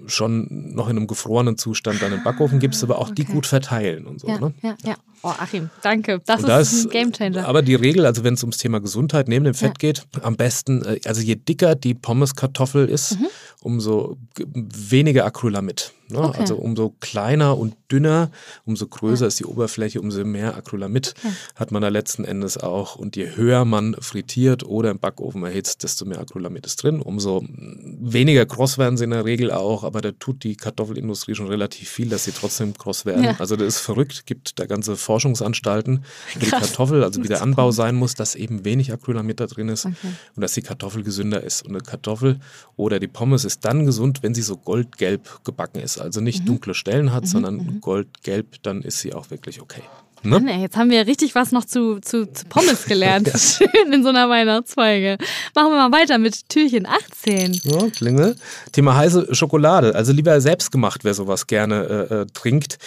schon 0.07 0.75
noch 0.75 0.89
in 0.89 0.97
einem 0.97 1.07
gefrorenen 1.07 1.57
Zustand 1.57 2.03
dann 2.03 2.13
im 2.13 2.23
Backofen 2.23 2.59
gibst, 2.59 2.83
aber 2.83 2.99
auch 2.99 3.11
okay. 3.11 3.15
die 3.19 3.25
gut 3.25 3.47
verteilen 3.47 4.07
und 4.07 4.21
so. 4.21 4.29
Ja, 4.29 4.39
ne? 4.39 4.55
ja, 4.63 4.77
ja. 4.85 4.97
Oh, 5.23 5.33
Achim, 5.37 5.69
danke. 5.83 6.21
Das, 6.27 6.43
das 6.43 6.73
ist 6.73 6.87
ein 6.87 6.91
Gamechanger. 6.91 7.49
Aber 7.49 7.63
die 7.63 7.75
Regel, 7.75 8.07
also 8.07 8.23
wenn 8.23 8.35
es 8.35 8.43
ums 8.45 8.59
Thema 8.59 8.81
Gesundheit 8.81 9.27
neben 9.27 9.45
dem 9.45 9.55
Fett 9.55 9.71
ja. 9.71 9.75
geht, 9.79 10.07
am 10.23 10.37
besten, 10.37 10.85
äh, 10.85 11.01
also 11.07 11.21
je 11.21 11.35
dicker 11.35 11.75
die 11.75 11.95
Pommeskartoffel 11.95 12.89
ist, 12.89 13.19
mhm. 13.19 13.27
umso 13.61 14.17
weniger 14.55 15.25
Acrylamid. 15.25 15.93
Ne? 16.11 16.21
Okay. 16.21 16.41
Also 16.41 16.57
umso 16.57 16.95
kleiner 17.01 17.59
und 17.59 17.77
dünner, 17.91 18.31
umso 18.65 18.87
größer 18.87 19.25
ja. 19.25 19.29
ist 19.29 19.41
die 19.41 19.45
Oberfläche, 19.45 20.01
umso 20.01 20.25
mehr 20.25 20.57
Acrylamid 20.57 21.15
okay. 21.19 21.35
hat 21.55 21.71
man 21.71 21.83
da 21.83 21.89
letzten 21.89 22.25
Endes 22.25 22.59
auch. 22.59 22.97
Und 22.97 23.17
je 23.17 23.37
höher 23.37 23.65
man 23.65 23.95
frittiert 24.01 24.65
oder 24.65 24.91
im 24.91 24.99
Backofen 24.99 25.43
erhitzt, 25.45 25.83
desto 25.83 26.05
mehr 26.05 26.19
Acrylamid 26.21 26.67
ist 26.67 26.83
drin. 26.83 27.01
Umso 27.01 27.45
weniger 27.49 28.47
kross 28.47 28.79
werden 28.79 28.97
sie 28.97 29.05
in 29.05 29.11
der 29.11 29.25
Regel 29.25 29.51
auch, 29.51 29.85
aber 29.85 30.01
da 30.01 30.13
tut 30.13 30.45
die 30.45 30.57
Kartoffelindustrie 30.57 31.35
schon 31.35 31.49
relativ 31.49 31.89
viel, 31.89 32.09
dass 32.09 32.25
sie 32.25 32.33
trotzdem 32.33 32.75
kross 32.75 33.05
werden. 33.05 33.25
Ja. 33.25 33.37
Also 33.39 33.57
das 33.57 33.77
ist 33.77 33.81
verrückt, 33.81 34.27
gibt 34.27 34.59
da 34.59 34.67
ganze 34.67 34.97
Forschungsanstalten 34.97 36.05
für 36.27 36.39
die 36.39 36.47
Kartoffel, 36.47 37.05
also 37.05 37.23
wie 37.23 37.29
der 37.29 37.43
Anbau 37.43 37.71
sein 37.71 37.95
muss, 37.95 38.15
dass 38.15 38.35
eben 38.35 38.65
wenig 38.65 38.93
Acrylamid 38.93 39.41
da 39.41 39.47
drin 39.47 39.69
ist 39.69 39.87
okay. 39.87 39.97
und 40.35 40.41
dass 40.43 40.53
die 40.53 40.63
Kartoffel 40.63 41.03
gesünder 41.03 41.43
ist. 41.43 41.63
Und 41.63 41.71
eine 41.71 41.81
Kartoffel 41.81 42.41
oder 42.77 42.99
die 42.99 43.09
Pommes 43.09 43.45
ist 43.45 43.65
dann 43.65 43.87
gesund, 43.87 44.23
wenn 44.23 44.35
sie 44.35 44.43
so 44.43 44.57
goldgelb 44.57 45.45
gebacken 45.45 45.81
ist. 45.81 45.98
Also 45.99 46.21
nicht 46.21 46.43
mhm. 46.43 46.47
dunkle 46.47 46.75
Stellen 46.75 47.13
hat, 47.13 47.25
mhm. 47.25 47.29
sondern 47.29 47.57
mhm. 47.57 47.81
goldgelb, 47.81 48.63
dann 48.63 48.83
ist 48.83 49.01
sie 49.01 49.15
auch 49.15 49.31
wirklich 49.31 49.61
okay. 49.61 49.83
Ne? 50.23 50.31
Mann, 50.31 50.49
ey, 50.49 50.61
jetzt 50.61 50.77
haben 50.77 50.91
wir 50.91 51.07
richtig 51.07 51.35
was 51.35 51.53
noch 51.53 51.65
zu, 51.65 52.01
zu, 52.01 52.27
zu 52.33 52.45
Pommes 52.47 52.87
gelernt. 52.87 53.29
ja. 53.33 53.39
Schön 53.39 53.93
in 53.93 54.03
so 54.03 54.09
einer 54.09 54.29
Weihnachtsfolge. 54.29 55.17
Machen 55.55 55.73
wir 55.73 55.89
mal 55.89 55.93
weiter 55.93 56.19
mit 56.19 56.49
Türchen 56.49 56.87
18. 56.87 57.61
Ja, 57.63 57.89
Klingel. 57.91 58.37
Thema 58.73 58.97
heiße 58.97 59.35
Schokolade. 59.35 59.95
Also 59.95 60.13
lieber 60.13 60.41
selbst 60.41 60.73
gemacht, 60.73 61.05
wer 61.05 61.15
sowas 61.15 61.47
gerne 61.47 62.09
äh, 62.11 62.15
äh, 62.15 62.27
trinkt, 62.33 62.79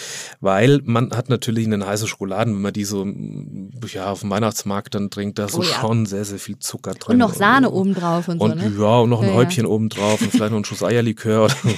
weil 0.42 0.82
man 0.84 1.12
hat 1.12 1.30
natürlich 1.30 1.68
eine 1.68 1.86
heiße 1.86 2.08
Schokolade, 2.08 2.52
wenn 2.52 2.62
man 2.62 2.74
die 2.74 2.84
so 2.84 3.08
ja, 3.94 4.12
auf 4.12 4.22
dem 4.22 4.30
Weihnachtsmarkt 4.30 4.96
dann 4.96 5.10
trinkt, 5.10 5.40
da 5.40 5.46
ist 5.46 5.56
oh, 5.56 5.64
ja. 5.64 5.80
schon 5.80 6.06
sehr, 6.06 6.26
sehr 6.26 6.40
viel 6.40 6.60
Zucker 6.60 6.94
drin. 6.94 7.14
Und 7.14 7.20
noch 7.20 7.34
Sahne 7.34 7.70
und, 7.70 7.80
obendrauf 7.80 8.28
und, 8.28 8.40
und 8.40 8.60
so, 8.60 8.70
ne? 8.70 8.74
Ja, 8.78 9.00
und 9.00 9.10
noch 9.10 9.22
ein 9.22 9.30
ja, 9.30 9.36
Häubchen 9.36 9.66
obendrauf 9.66 10.22
und 10.22 10.32
vielleicht 10.32 10.52
noch 10.52 10.60
ein 10.60 10.66
Schuss 10.66 10.84
Eierlikör 10.84 11.46
oder 11.46 11.56
so. 11.64 11.72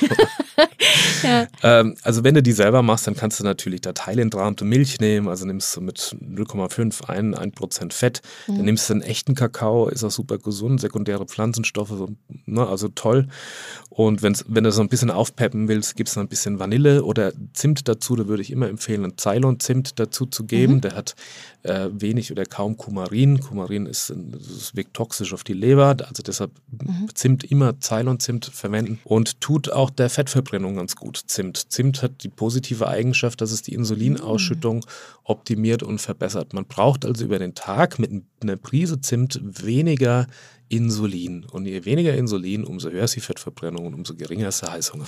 ja. 1.24 1.48
ähm, 1.64 1.96
also 2.04 2.24
wenn 2.24 2.36
du 2.36 2.44
die 2.44 2.52
selber 2.52 2.82
machst, 2.82 3.08
dann 3.08 3.16
kannst 3.16 3.40
du 3.40 3.44
natürlich 3.44 3.82
da 3.82 3.94
teilentrahmte 3.94 4.66
Milch 4.66 5.00
nehmen, 5.00 5.28
also 5.28 5.46
nimmst 5.46 5.76
du 5.76 5.82
mit 5.82 6.00
0,5, 6.00 7.06
1, 7.06 7.38
1% 7.38 7.94
Fett, 7.94 8.22
mhm. 8.48 8.58
dann 8.58 8.66
nimmst 8.66 8.90
du 8.90 8.94
einen 8.94 9.02
echten 9.02 9.36
Kakao, 9.36 9.88
ist 9.90 10.04
auch 10.04 10.12
super 10.12 10.38
gesund, 10.38 10.82
sekundäre 10.82 11.26
Pflanzenstoffe, 11.26 11.90
so, 11.90 12.10
ne, 12.46 12.68
also 12.68 12.88
toll. 12.90 13.28
Und 13.90 14.24
wenn's, 14.24 14.46
wenn 14.48 14.64
du 14.64 14.72
so 14.72 14.82
ein 14.82 14.90
bisschen 14.90 15.12
aufpeppen 15.12 15.68
willst, 15.68 15.96
gibt 15.96 16.10
es 16.10 16.16
noch 16.16 16.24
ein 16.24 16.30
bisschen 16.30 16.60
Vanille 16.60 17.04
oder 17.04 17.32
Zimt 17.54 17.88
dazu, 17.88 18.16
da 18.16 18.28
würde 18.28 18.42
ich 18.42 18.52
immer 18.52 18.68
empfehlen, 18.68 19.04
einen 19.04 19.18
Ceylon-Zimt 19.18 20.00
dazu 20.00 20.26
zu 20.26 20.46
geben, 20.46 20.76
mhm. 20.76 20.82
der 20.82 20.96
hat 20.96 21.16
äh, 21.64 21.90
wenig 21.92 22.32
oder 22.32 22.46
kaum 22.46 22.78
Kumarin. 22.78 23.40
Kumarin 23.40 23.86
ist, 23.86 24.14
das 24.16 24.76
wirkt 24.76 24.94
toxisch 24.94 25.34
auf 25.34 25.44
die 25.44 25.54
Leber, 25.54 25.96
also 26.08 26.22
deshalb 26.24 26.52
mhm. 26.70 27.08
Zimt 27.14 27.44
immer 27.44 27.80
Ceylon-Zimt 27.80 28.46
verwenden 28.46 29.00
und 29.04 29.42
tut 29.42 29.72
auch 29.72 29.90
der 29.90 30.10
Fettverbrennung 30.10 30.76
ganz 30.76 30.96
gut. 30.96 31.22
Zimt. 31.28 31.72
Zimt 31.72 32.04
hat 32.04 32.24
die 32.24 32.30
positive 32.30 32.88
Eigenschaft, 32.88 33.42
dass 33.42 33.52
es 33.52 33.62
die 33.62 33.74
Insulinausschüttung 33.74 34.78
mhm. 34.78 34.82
optimiert 35.24 35.84
und 35.84 36.00
verbessert. 36.00 36.54
Man 36.54 36.66
braucht 36.66 37.06
also 37.06 37.26
über 37.26 37.40
den 37.40 37.56
Tag 37.56 37.98
mit 37.98 38.12
einer 38.42 38.58
Prise 38.58 39.00
Zimt 39.02 39.40
weniger 39.44 40.28
Insulin. 40.74 41.46
Und 41.52 41.68
je 41.68 41.86
weniger 41.86 42.16
Insulin, 42.16 42.64
umso 42.64 42.90
höher 42.90 43.04
ist 43.04 43.16
die 43.16 43.20
Fettverbrennung 43.20 43.86
und 43.86 43.94
umso 43.94 44.16
geringer 44.16 44.48
ist 44.48 44.64
der 44.64 44.72
Heißhunger. 44.72 45.06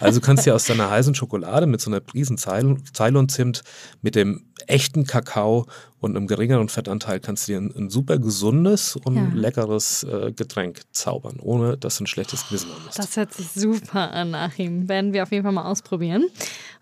Also 0.00 0.20
du 0.20 0.26
kannst 0.26 0.44
dir 0.44 0.54
aus 0.54 0.64
deiner 0.64 0.90
heißen 0.90 1.14
Schokolade 1.14 1.66
mit 1.66 1.80
so 1.80 1.90
einer 1.90 2.00
Prisen 2.00 2.36
Ceylon-Zimt, 2.36 3.62
mit 4.02 4.14
dem 4.14 4.44
echten 4.66 5.06
Kakao 5.06 5.66
und 6.00 6.16
einem 6.16 6.26
geringeren 6.26 6.68
Fettanteil 6.68 7.20
kannst 7.20 7.48
du 7.48 7.52
dir 7.52 7.58
ein, 7.58 7.74
ein 7.76 7.90
super 7.90 8.18
gesundes 8.18 8.96
und 8.96 9.16
ja. 9.16 9.30
leckeres 9.32 10.02
äh, 10.04 10.32
Getränk 10.32 10.82
zaubern, 10.92 11.38
ohne 11.40 11.78
dass 11.78 11.96
du 11.96 12.04
ein 12.04 12.06
schlechtes 12.06 12.46
Gewissen 12.48 12.68
hast. 12.86 12.98
Das 12.98 13.16
hört 13.16 13.32
sich 13.32 13.48
super 13.50 14.12
an, 14.12 14.34
Achim. 14.34 14.88
Werden 14.88 15.14
wir 15.14 15.22
auf 15.22 15.32
jeden 15.32 15.44
Fall 15.44 15.52
mal 15.52 15.64
ausprobieren. 15.64 16.26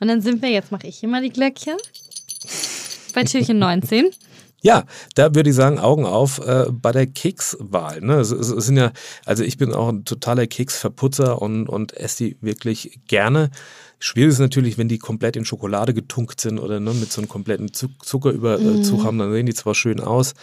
Und 0.00 0.08
dann 0.08 0.22
sind 0.22 0.42
wir, 0.42 0.50
jetzt 0.50 0.72
mache 0.72 0.88
ich 0.88 0.98
hier 0.98 1.08
mal 1.08 1.22
die 1.22 1.30
Glöckchen, 1.30 1.76
bei 3.14 3.22
Türchen 3.22 3.60
19. 3.60 4.10
Ja, 4.64 4.85
da 5.14 5.35
würde 5.35 5.50
ich 5.50 5.56
sagen, 5.56 5.78
Augen 5.78 6.06
auf 6.06 6.38
äh, 6.38 6.64
bei 6.73 6.90
der 6.90 7.06
Kekswahl. 7.06 8.00
Ne? 8.00 8.14
Es, 8.14 8.30
es, 8.30 8.49
es, 8.49 8.64
sind 8.64 8.78
ja, 8.78 8.92
also 9.26 9.44
ich 9.44 9.59
bin 9.59 9.75
auch 9.75 9.90
ein 9.90 10.06
totaler 10.06 10.47
Keksverputzer 10.47 11.42
und, 11.42 11.68
und 11.68 11.92
esse 11.92 12.25
die 12.25 12.37
wirklich 12.40 12.99
gerne. 13.06 13.50
Schwierig 13.98 14.32
ist 14.32 14.38
natürlich, 14.38 14.76
wenn 14.78 14.88
die 14.88 14.98
komplett 14.98 15.36
in 15.36 15.44
Schokolade 15.44 15.94
getunkt 15.94 16.40
sind 16.40 16.58
oder 16.58 16.80
ne, 16.80 16.92
mit 16.92 17.12
so 17.12 17.20
einem 17.20 17.28
kompletten 17.28 17.72
Zuckerüberzug 17.72 19.00
mhm. 19.00 19.04
haben, 19.04 19.18
dann 19.18 19.32
sehen 19.32 19.46
die 19.46 19.54
zwar 19.54 19.74
schön 19.74 20.00
aus, 20.00 20.34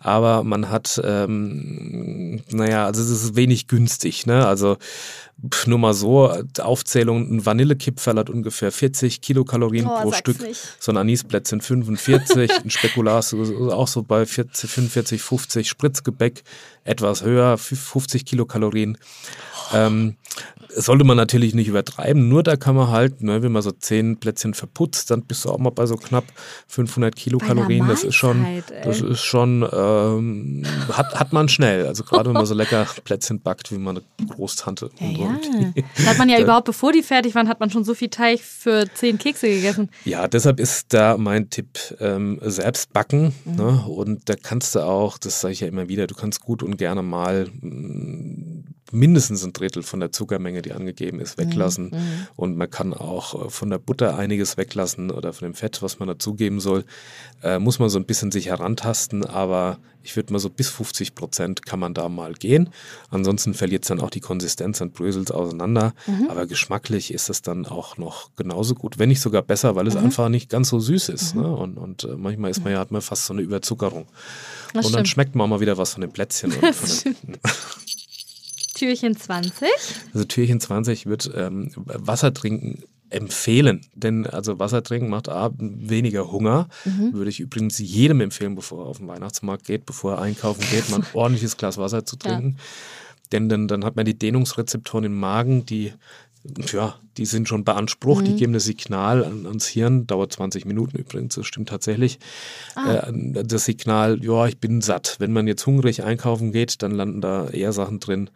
aber 0.00 0.44
man 0.44 0.70
hat, 0.70 1.00
ähm, 1.04 2.42
naja, 2.50 2.86
also 2.86 3.02
es 3.02 3.10
ist 3.10 3.36
wenig 3.36 3.68
günstig. 3.68 4.26
Ne? 4.26 4.46
Also 4.46 4.76
nur 5.66 5.78
mal 5.78 5.92
so, 5.92 6.32
Aufzählung, 6.60 7.36
ein 7.36 7.44
Vanillekipferl 7.44 8.18
hat 8.18 8.30
ungefähr 8.30 8.72
40 8.72 9.20
Kilokalorien 9.20 9.86
oh, 9.86 10.00
pro 10.00 10.12
Stück, 10.12 10.40
nicht. 10.40 10.60
so 10.80 10.92
ein 10.92 10.96
Anisplätzchen 10.96 11.60
45, 11.60 12.50
ein 12.64 12.70
Spekulas 12.70 13.34
auch 13.34 13.88
so 13.88 14.02
bei 14.02 14.24
40, 14.24 14.70
45, 14.70 15.22
50, 15.22 15.68
Spritzgebäck 15.68 16.42
etwas 16.84 17.22
höher, 17.22 17.58
50 17.58 18.24
Kilokalorien. 18.24 18.96
Ähm, 19.74 20.16
sollte 20.76 21.04
man 21.04 21.16
natürlich 21.16 21.54
nicht 21.54 21.68
übertreiben, 21.68 22.28
nur 22.28 22.42
da 22.42 22.56
kann 22.56 22.76
man 22.76 22.88
halt, 22.88 23.22
ne, 23.22 23.42
wenn 23.42 23.52
man 23.52 23.62
so 23.62 23.72
zehn 23.72 24.18
Plätzchen 24.18 24.54
verputzt, 24.54 25.10
dann 25.10 25.22
bist 25.22 25.44
du 25.44 25.50
auch 25.50 25.58
mal 25.58 25.70
bei 25.70 25.86
so 25.86 25.96
knapp 25.96 26.24
500 26.68 27.16
Kilokalorien. 27.16 27.88
Das 27.88 28.04
ist 28.04 28.14
schon, 28.14 28.62
das 28.84 29.00
ist 29.00 29.22
schon, 29.22 29.66
ähm, 29.72 30.64
hat, 30.92 31.18
hat 31.18 31.32
man 31.32 31.48
schnell. 31.48 31.86
Also 31.86 32.04
gerade 32.04 32.26
wenn 32.26 32.34
man 32.34 32.46
so 32.46 32.54
lecker 32.54 32.86
Plätzchen 33.04 33.40
backt, 33.40 33.72
wie 33.72 33.78
meine 33.78 34.02
Großtante. 34.28 34.90
Ja, 35.00 35.06
ja. 35.08 35.72
Da 35.96 36.04
hat 36.04 36.18
man 36.18 36.28
ja 36.28 36.38
überhaupt, 36.42 36.66
bevor 36.66 36.92
die 36.92 37.02
fertig 37.02 37.34
waren, 37.34 37.48
hat 37.48 37.60
man 37.60 37.70
schon 37.70 37.84
so 37.84 37.94
viel 37.94 38.08
Teig 38.08 38.40
für 38.40 38.84
zehn 38.94 39.18
Kekse 39.18 39.48
gegessen. 39.48 39.90
Ja, 40.04 40.28
deshalb 40.28 40.60
ist 40.60 40.92
da 40.92 41.16
mein 41.16 41.50
Tipp 41.50 41.78
ähm, 42.00 42.38
selbst 42.42 42.92
backen. 42.92 43.34
Mhm. 43.44 43.56
Ne? 43.56 43.84
Und 43.88 44.28
da 44.28 44.34
kannst 44.34 44.74
du 44.74 44.80
auch, 44.80 45.18
das 45.18 45.40
sage 45.40 45.52
ich 45.52 45.60
ja 45.60 45.68
immer 45.68 45.88
wieder, 45.88 46.06
du 46.06 46.14
kannst 46.14 46.40
gut 46.40 46.62
und 46.62 46.76
gerne 46.76 47.02
mal 47.02 47.46
mm, 47.46 48.75
mindestens 48.92 49.44
ein 49.44 49.52
Drittel 49.52 49.82
von 49.82 50.00
der 50.00 50.12
Zuckermenge, 50.12 50.62
die 50.62 50.72
angegeben 50.72 51.20
ist, 51.20 51.38
weglassen. 51.38 51.86
Mhm. 51.86 51.96
mhm. 51.96 52.26
Und 52.36 52.56
man 52.56 52.70
kann 52.70 52.94
auch 52.94 53.46
äh, 53.46 53.50
von 53.50 53.70
der 53.70 53.78
Butter 53.78 54.16
einiges 54.16 54.56
weglassen 54.56 55.10
oder 55.10 55.32
von 55.32 55.48
dem 55.48 55.54
Fett, 55.54 55.82
was 55.82 55.98
man 55.98 56.08
dazugeben 56.08 56.60
soll. 56.60 56.84
Äh, 57.42 57.58
muss 57.58 57.78
man 57.78 57.88
so 57.88 57.98
ein 57.98 58.04
bisschen 58.04 58.30
sich 58.30 58.46
herantasten, 58.46 59.24
aber 59.24 59.78
ich 60.06 60.14
würde 60.14 60.32
mal 60.32 60.38
so 60.38 60.48
bis 60.48 60.68
50 60.68 61.14
Prozent 61.14 61.66
kann 61.66 61.80
man 61.80 61.92
da 61.92 62.08
mal 62.08 62.32
gehen. 62.34 62.70
Ansonsten 63.10 63.54
verliert 63.54 63.82
es 63.82 63.88
dann 63.88 64.00
auch 64.00 64.10
die 64.10 64.20
Konsistenz 64.20 64.80
und 64.80 64.94
bröselt 64.94 65.32
auseinander. 65.32 65.94
Mhm. 66.06 66.30
Aber 66.30 66.46
geschmacklich 66.46 67.12
ist 67.12 67.28
es 67.28 67.42
dann 67.42 67.66
auch 67.66 67.96
noch 67.96 68.30
genauso 68.36 68.76
gut, 68.76 68.98
wenn 68.98 69.08
nicht 69.08 69.20
sogar 69.20 69.42
besser, 69.42 69.74
weil 69.74 69.86
es 69.88 69.94
mhm. 69.94 70.04
einfach 70.04 70.28
nicht 70.28 70.48
ganz 70.48 70.68
so 70.68 70.78
süß 70.78 71.08
ist. 71.08 71.34
Mhm. 71.34 71.42
Ne? 71.42 71.56
Und, 71.56 71.76
und 71.76 72.04
äh, 72.04 72.16
manchmal 72.16 72.52
ist 72.52 72.62
man 72.62 72.72
ja, 72.72 72.78
hat 72.78 72.92
man 72.92 73.02
fast 73.02 73.26
so 73.26 73.32
eine 73.32 73.42
Überzuckerung. 73.42 74.06
Das 74.72 74.74
und 74.74 74.82
stimmt. 74.82 74.96
dann 74.96 75.06
schmeckt 75.06 75.34
man 75.34 75.46
auch 75.46 75.50
mal 75.50 75.60
wieder 75.60 75.76
was 75.76 75.94
von 75.94 76.02
den 76.02 76.12
Plätzchen. 76.12 76.52
Und 76.52 76.74
von 76.74 76.88
den, 77.04 77.38
Türchen 78.76 79.16
20. 79.16 79.68
Also 80.12 80.24
Türchen 80.24 80.60
20 80.60 81.06
wird 81.06 81.30
ähm, 81.34 81.72
Wasser 81.74 82.32
trinken 82.32 82.84
empfehlen, 83.08 83.82
denn 83.94 84.26
also 84.26 84.58
Wasser 84.58 84.82
trinken 84.82 85.08
macht 85.08 85.28
A, 85.28 85.50
weniger 85.58 86.30
Hunger. 86.30 86.68
Mhm. 86.84 87.12
Würde 87.14 87.30
ich 87.30 87.40
übrigens 87.40 87.78
jedem 87.78 88.20
empfehlen, 88.20 88.54
bevor 88.54 88.84
er 88.84 88.88
auf 88.88 88.98
den 88.98 89.08
Weihnachtsmarkt 89.08 89.64
geht, 89.64 89.86
bevor 89.86 90.14
er 90.14 90.22
einkaufen 90.22 90.64
geht, 90.70 90.90
mal 90.90 90.98
ein 90.98 91.06
ordentliches 91.14 91.56
Glas 91.56 91.78
Wasser 91.78 92.04
zu 92.04 92.16
trinken. 92.16 92.56
Ja. 92.58 92.64
Denn 93.32 93.48
dann, 93.48 93.68
dann 93.68 93.84
hat 93.84 93.96
man 93.96 94.04
die 94.04 94.18
Dehnungsrezeptoren 94.18 95.04
im 95.04 95.18
Magen, 95.18 95.66
die 95.66 95.92
ja, 96.72 96.96
die 97.16 97.26
sind 97.26 97.48
schon 97.48 97.64
beansprucht, 97.64 98.22
mhm. 98.22 98.26
die 98.26 98.36
geben 98.36 98.52
das 98.52 98.64
Signal 98.64 99.24
an, 99.24 99.46
ans 99.46 99.66
Hirn, 99.66 100.06
dauert 100.06 100.32
20 100.32 100.64
Minuten 100.66 100.98
übrigens, 100.98 101.34
das 101.34 101.46
stimmt 101.46 101.68
tatsächlich. 101.68 102.18
Ah. 102.74 103.08
Äh, 103.08 103.44
das 103.44 103.64
Signal, 103.64 104.22
ja, 104.22 104.46
ich 104.46 104.58
bin 104.58 104.80
satt. 104.80 105.16
Wenn 105.18 105.32
man 105.32 105.46
jetzt 105.46 105.66
hungrig 105.66 106.02
einkaufen 106.02 106.52
geht, 106.52 106.82
dann 106.82 106.92
landen 106.92 107.20
da 107.20 107.48
eher 107.48 107.72
Sachen 107.72 108.00
drin, 108.00 108.30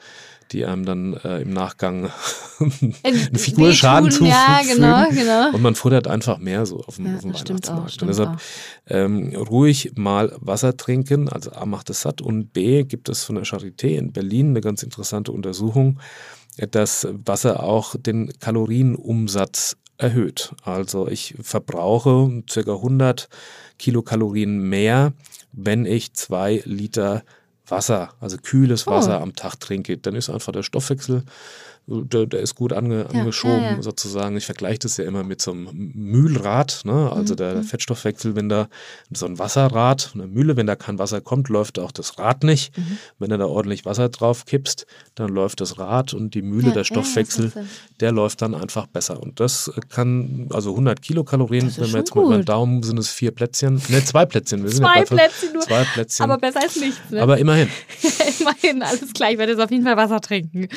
die 0.52 0.64
einem 0.64 0.84
dann 0.84 1.14
äh, 1.14 1.42
im 1.42 1.52
Nachgang 1.52 2.10
einen 3.04 3.36
Figurschaden 3.36 4.10
zufügen. 4.10 4.32
Ja, 4.32 4.60
genau, 4.66 5.08
genau. 5.10 5.54
Und 5.54 5.62
man 5.62 5.74
futtert 5.74 6.08
einfach 6.08 6.38
mehr 6.38 6.66
so 6.66 6.80
auf 6.80 6.96
dem, 6.96 7.06
ja, 7.06 7.14
auf 7.14 7.20
dem 7.20 7.34
Weihnachtsmarkt. 7.34 8.02
Und 8.02 8.08
deshalb 8.08 8.40
ähm, 8.88 9.34
ruhig 9.36 9.92
mal 9.94 10.36
Wasser 10.40 10.76
trinken, 10.76 11.28
also 11.28 11.52
A 11.52 11.66
macht 11.66 11.90
es 11.90 12.00
satt 12.00 12.20
und 12.20 12.52
B 12.52 12.82
gibt 12.84 13.08
es 13.08 13.24
von 13.24 13.36
der 13.36 13.44
Charité 13.44 13.96
in 13.96 14.12
Berlin 14.12 14.50
eine 14.50 14.60
ganz 14.60 14.82
interessante 14.82 15.30
Untersuchung, 15.30 16.00
dass 16.70 17.06
Wasser 17.10 17.62
auch 17.62 17.94
den 17.98 18.32
Kalorienumsatz 18.38 19.76
erhöht. 19.98 20.54
Also 20.64 21.08
ich 21.08 21.34
verbrauche 21.40 22.42
ca. 22.52 22.60
100 22.60 23.28
Kilokalorien 23.78 24.58
mehr, 24.58 25.12
wenn 25.52 25.86
ich 25.86 26.14
zwei 26.14 26.62
Liter 26.64 27.22
Wasser, 27.66 28.10
also 28.20 28.36
kühles 28.36 28.86
Wasser 28.86 29.20
oh. 29.20 29.22
am 29.22 29.34
Tag 29.34 29.60
trinke. 29.60 29.96
Dann 29.96 30.16
ist 30.16 30.28
einfach 30.28 30.52
der 30.52 30.62
Stoffwechsel 30.62 31.22
der, 31.90 32.26
der 32.26 32.40
ist 32.40 32.54
gut 32.54 32.72
ange, 32.72 33.06
ja, 33.12 33.20
angeschoben 33.20 33.62
ja, 33.62 33.70
ja. 33.72 33.82
sozusagen. 33.82 34.36
Ich 34.36 34.46
vergleiche 34.46 34.80
das 34.80 34.96
ja 34.96 35.04
immer 35.04 35.24
mit 35.24 35.42
so 35.42 35.50
einem 35.50 35.92
Mühlrad, 35.94 36.82
ne? 36.84 37.10
also 37.12 37.34
mhm. 37.34 37.38
der 37.38 37.54
mhm. 37.56 37.64
Fettstoffwechsel, 37.64 38.36
wenn 38.36 38.48
da 38.48 38.68
so 39.12 39.26
ein 39.26 39.38
Wasserrad, 39.38 40.12
eine 40.14 40.28
Mühle, 40.28 40.56
wenn 40.56 40.66
da 40.66 40.76
kein 40.76 40.98
Wasser 40.98 41.20
kommt, 41.20 41.48
läuft 41.48 41.78
auch 41.78 41.90
das 41.90 42.18
Rad 42.18 42.44
nicht. 42.44 42.76
Mhm. 42.78 42.98
Wenn 43.18 43.30
du 43.30 43.38
da 43.38 43.46
ordentlich 43.46 43.84
Wasser 43.84 44.08
drauf 44.08 44.44
kippst, 44.44 44.86
dann 45.16 45.30
läuft 45.30 45.60
das 45.60 45.78
Rad 45.78 46.14
und 46.14 46.34
die 46.34 46.42
Mühle, 46.42 46.72
der 46.72 46.84
Stoffwechsel, 46.84 47.52
der 47.98 48.12
läuft 48.12 48.42
dann 48.42 48.54
einfach 48.54 48.86
besser. 48.86 49.20
Und 49.20 49.40
das 49.40 49.72
kann, 49.88 50.48
also 50.52 50.70
100 50.70 51.02
Kilokalorien, 51.02 51.72
wenn 51.76 51.92
wir 51.92 51.98
jetzt 51.98 52.12
gut. 52.12 52.22
mit 52.22 52.30
meinem 52.30 52.44
Daumen 52.44 52.82
sind 52.84 52.98
es 52.98 53.10
vier 53.10 53.32
Plätzchen, 53.32 53.82
ne, 53.88 54.04
zwei 54.04 54.26
Plätzchen. 54.26 54.62
Wir 54.62 54.70
zwei 54.70 55.02
Plätzchen 55.02 55.52
nur. 55.52 55.62
Zwei 55.62 55.84
Plätzchen. 55.84 56.24
Aber 56.24 56.38
besser 56.38 56.60
als 56.62 56.76
nichts. 56.76 57.00
Ne? 57.10 57.20
Aber 57.20 57.38
immerhin. 57.38 57.68
immerhin, 58.40 58.82
alles 58.82 59.12
klar. 59.12 59.32
Ich 59.32 59.38
werde 59.38 59.52
jetzt 59.52 59.60
auf 59.60 59.70
jeden 59.70 59.84
Fall 59.84 59.96
Wasser 59.96 60.20
trinken. 60.20 60.68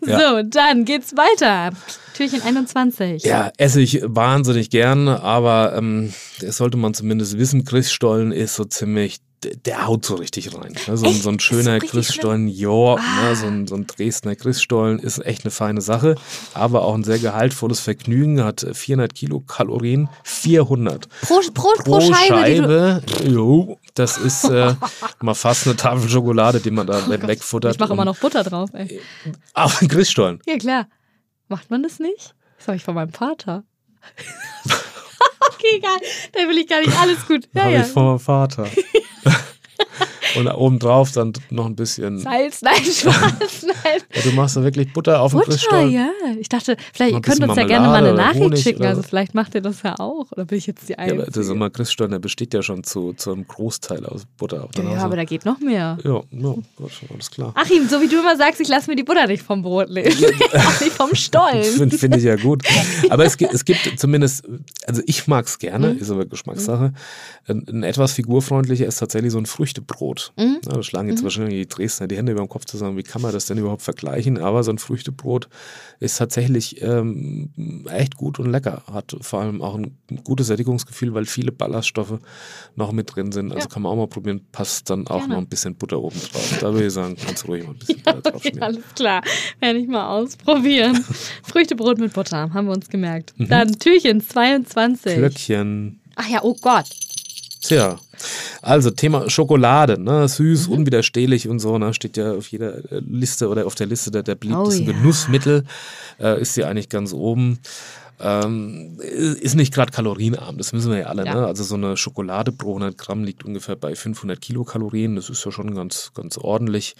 So, 0.00 0.42
dann 0.54 0.84
geht's 0.84 1.14
weiter. 1.16 1.70
Türchen 2.14 2.42
21. 2.42 3.24
Ja, 3.24 3.50
esse 3.56 3.80
ich 3.80 4.02
wahnsinnig 4.04 4.70
gern, 4.70 5.08
aber 5.08 5.74
ähm, 5.76 6.12
das 6.40 6.58
sollte 6.58 6.76
man 6.76 6.94
zumindest 6.94 7.38
wissen. 7.38 7.64
Christstollen 7.64 8.32
ist 8.32 8.54
so 8.54 8.64
ziemlich 8.64 9.18
der 9.44 9.86
haut 9.86 10.04
so 10.04 10.14
richtig 10.14 10.54
rein. 10.54 10.74
Ne? 10.86 10.96
So, 10.96 11.08
so, 11.10 11.28
ein 11.28 11.40
schöner 11.40 11.78
Christstollen, 11.78 12.48
ja, 12.48 12.68
ne? 12.68 12.96
ah. 12.98 13.28
ne? 13.28 13.36
so, 13.36 13.46
ein, 13.46 13.66
so 13.66 13.74
ein 13.74 13.86
Dresdner 13.86 14.36
Christstollen 14.36 14.98
ist 14.98 15.24
echt 15.24 15.44
eine 15.44 15.50
feine 15.50 15.80
Sache, 15.80 16.14
aber 16.54 16.82
auch 16.82 16.94
ein 16.94 17.04
sehr 17.04 17.18
gehaltvolles 17.18 17.80
Vergnügen, 17.80 18.42
hat 18.44 18.66
400 18.72 19.14
Kilokalorien, 19.14 20.08
400. 20.24 21.08
Pro, 21.08 21.40
pro, 21.52 21.72
pro, 21.76 21.82
pro 21.82 22.00
Scheibe. 22.00 23.02
Scheibe 23.02 23.02
jo, 23.28 23.78
das 23.94 24.18
ist 24.18 24.44
äh, 24.44 24.74
mal 25.20 25.34
fast 25.34 25.66
eine 25.66 25.76
Tafel 25.76 26.08
Schokolade, 26.08 26.60
die 26.60 26.70
man 26.70 26.86
da 26.86 27.02
oh 27.06 27.10
wegfuttert. 27.10 27.74
Ich 27.74 27.80
mache 27.80 27.92
immer 27.92 28.04
noch 28.04 28.18
Butter 28.18 28.44
drauf. 28.44 28.70
Ey. 28.72 29.00
Auf 29.54 29.78
den 29.78 29.88
Christstollen. 29.88 30.40
Ja, 30.46 30.56
klar. 30.58 30.86
Macht 31.48 31.70
man 31.70 31.82
das 31.82 31.98
nicht? 31.98 32.34
Das 32.58 32.68
habe 32.68 32.76
ich 32.76 32.84
von 32.84 32.94
meinem 32.94 33.12
Vater. 33.12 33.64
okay, 35.62 35.76
egal. 35.76 35.98
Da 36.32 36.48
will 36.48 36.58
ich 36.58 36.66
gar 36.66 36.80
nicht. 36.80 36.96
Alles 36.96 37.26
gut. 37.26 37.48
Ja, 37.54 37.64
habe 37.64 37.74
ja. 37.74 37.80
ich 37.82 37.94
meinem 37.94 38.18
Vater. 38.18 38.66
Und 40.36 40.48
obendrauf 40.48 41.12
dann 41.12 41.32
noch 41.50 41.66
ein 41.66 41.76
bisschen. 41.76 42.18
Salz, 42.18 42.62
nein, 42.62 42.74
Schwarz, 42.82 43.62
nein. 43.62 44.00
Ja, 44.14 44.22
du 44.22 44.32
machst 44.32 44.56
da 44.56 44.62
wirklich 44.62 44.92
Butter 44.92 45.20
auf 45.20 45.32
Butter, 45.32 45.44
den 45.44 45.50
Christstollen. 45.50 45.90
ja. 45.90 46.08
Ich 46.38 46.48
dachte, 46.48 46.76
vielleicht, 46.92 47.14
ihr 47.14 47.20
könnt 47.20 47.42
uns 47.42 47.56
ja 47.56 47.64
gerne 47.64 47.88
mal 47.88 48.04
eine 48.04 48.14
Nachricht 48.14 48.58
schicken. 48.62 48.84
Also 48.84 49.02
vielleicht 49.02 49.34
macht 49.34 49.54
ihr 49.54 49.60
das 49.60 49.82
ja 49.82 49.98
auch. 49.98 50.30
Oder 50.32 50.44
bin 50.44 50.58
ich 50.58 50.66
jetzt 50.66 50.88
die 50.88 50.98
Einzige? 50.98 51.22
Ja, 51.22 51.26
aber 51.50 51.68
das 51.68 51.72
Christstollen, 51.72 52.12
der 52.12 52.18
besteht 52.18 52.54
ja 52.54 52.62
schon 52.62 52.84
zu, 52.84 53.12
zu 53.14 53.32
einem 53.32 53.46
Großteil 53.46 54.06
aus 54.06 54.26
Butter. 54.36 54.68
ja, 54.76 54.82
ja, 54.82 54.98
aber 54.98 55.16
da 55.16 55.24
geht 55.24 55.44
noch 55.44 55.58
mehr. 55.60 55.98
Ja, 56.04 56.22
ja 56.30 56.54
alles 57.10 57.30
klar. 57.30 57.52
Achim, 57.56 57.88
so 57.88 58.00
wie 58.00 58.08
du 58.08 58.20
immer 58.20 58.36
sagst, 58.36 58.60
ich 58.60 58.68
lasse 58.68 58.90
mir 58.90 58.96
die 58.96 59.02
Butter 59.02 59.26
nicht 59.26 59.42
vom 59.42 59.62
Brot 59.62 59.90
nehmen. 59.90 60.06
nicht 60.06 60.92
vom 60.92 61.14
Stollen. 61.14 61.64
Finde 61.76 61.98
find 61.98 62.16
ich 62.16 62.24
ja 62.24 62.36
gut. 62.36 62.62
Aber 63.10 63.24
es 63.24 63.36
gibt, 63.36 63.52
es 63.52 63.64
gibt 63.64 63.98
zumindest, 63.98 64.44
also 64.86 65.02
ich 65.06 65.26
mag 65.26 65.46
es 65.46 65.58
gerne, 65.58 65.94
mhm. 65.94 65.98
ist 65.98 66.10
aber 66.10 66.24
Geschmackssache. 66.26 66.92
Ein, 67.48 67.66
ein 67.68 67.82
etwas 67.82 68.12
figurfreundlicher 68.12 68.86
ist 68.86 68.98
tatsächlich 68.98 69.32
so 69.32 69.38
ein 69.38 69.46
Früchtebrot. 69.46 70.21
Mhm. 70.36 70.60
Ja, 70.64 70.72
da 70.72 70.82
schlagen 70.82 71.08
jetzt 71.08 71.20
mhm. 71.20 71.24
wahrscheinlich 71.24 71.54
die 71.54 71.68
Dresdner 71.68 72.08
die 72.08 72.16
Hände 72.16 72.32
über 72.32 72.42
dem 72.42 72.48
Kopf 72.48 72.64
zusammen, 72.64 72.96
wie 72.96 73.02
kann 73.02 73.22
man 73.22 73.32
das 73.32 73.46
denn 73.46 73.58
überhaupt 73.58 73.82
vergleichen? 73.82 74.38
Aber 74.38 74.62
so 74.62 74.70
ein 74.70 74.78
Früchtebrot 74.78 75.48
ist 76.00 76.18
tatsächlich 76.18 76.82
ähm, 76.82 77.84
echt 77.90 78.16
gut 78.16 78.38
und 78.38 78.50
lecker. 78.50 78.82
Hat 78.92 79.16
vor 79.20 79.40
allem 79.40 79.62
auch 79.62 79.74
ein 79.74 79.98
gutes 80.24 80.48
Sättigungsgefühl, 80.48 81.14
weil 81.14 81.26
viele 81.26 81.52
Ballaststoffe 81.52 82.18
noch 82.76 82.92
mit 82.92 83.14
drin 83.14 83.32
sind. 83.32 83.52
Also 83.52 83.66
ja. 83.66 83.72
kann 83.72 83.82
man 83.82 83.92
auch 83.92 83.96
mal 83.96 84.08
probieren, 84.08 84.46
passt 84.52 84.90
dann 84.90 85.06
auch 85.06 85.18
Gerne. 85.18 85.34
noch 85.34 85.40
ein 85.40 85.48
bisschen 85.48 85.74
Butter 85.74 86.00
oben 86.00 86.20
drauf. 86.32 86.58
Da 86.60 86.72
würde 86.72 86.86
ich 86.86 86.92
sagen, 86.92 87.16
kannst 87.16 87.44
du 87.44 87.48
ruhig 87.48 87.64
mal 87.64 87.72
ein 87.72 87.78
bisschen 87.78 88.02
Butter 88.04 88.20
drauf 88.20 88.42
okay, 88.46 88.60
Alles 88.60 88.84
klar, 88.94 89.22
werde 89.60 89.78
ich 89.78 89.88
mal 89.88 90.08
ausprobieren. 90.08 91.04
Früchtebrot 91.42 91.98
mit 91.98 92.12
Butter, 92.12 92.52
haben 92.52 92.66
wir 92.66 92.72
uns 92.72 92.88
gemerkt. 92.88 93.34
Mhm. 93.38 93.48
Dann 93.48 93.78
Türchen 93.78 94.20
22. 94.20 95.16
Glöckchen. 95.16 96.00
Ach 96.16 96.28
ja, 96.28 96.40
oh 96.42 96.56
Gott. 96.60 96.86
Tja, 97.62 97.98
also 98.60 98.90
Thema 98.90 99.28
Schokolade, 99.30 100.00
ne? 100.00 100.28
süß, 100.28 100.68
mhm. 100.68 100.74
unwiderstehlich 100.74 101.48
und 101.48 101.58
so, 101.58 101.78
ne? 101.78 101.94
steht 101.94 102.16
ja 102.16 102.32
auf 102.32 102.48
jeder 102.48 102.78
äh, 102.90 103.00
Liste 103.06 103.48
oder 103.48 103.66
auf 103.66 103.74
der 103.74 103.86
Liste 103.86 104.10
der, 104.10 104.22
der 104.22 104.34
beliebtesten 104.34 104.88
oh, 104.88 104.90
ja. 104.90 104.96
Genussmittel, 104.96 105.64
äh, 106.20 106.40
ist 106.40 106.54
sie 106.54 106.64
eigentlich 106.64 106.88
ganz 106.88 107.12
oben. 107.12 107.58
Ähm, 108.24 108.98
ist 109.00 109.56
nicht 109.56 109.74
gerade 109.74 109.90
kalorienarm, 109.90 110.56
das 110.56 110.72
wissen 110.72 110.92
wir 110.92 110.98
ja 110.98 111.06
alle. 111.06 111.26
Ja. 111.26 111.34
Ne? 111.34 111.46
Also 111.46 111.64
so 111.64 111.74
eine 111.74 111.96
Schokolade 111.96 112.52
pro 112.52 112.68
100 112.76 112.96
Gramm 112.96 113.24
liegt 113.24 113.44
ungefähr 113.44 113.74
bei 113.74 113.96
500 113.96 114.40
Kilokalorien. 114.40 115.16
Das 115.16 115.28
ist 115.28 115.44
ja 115.44 115.50
schon 115.50 115.74
ganz, 115.74 116.12
ganz 116.14 116.38
ordentlich. 116.38 116.94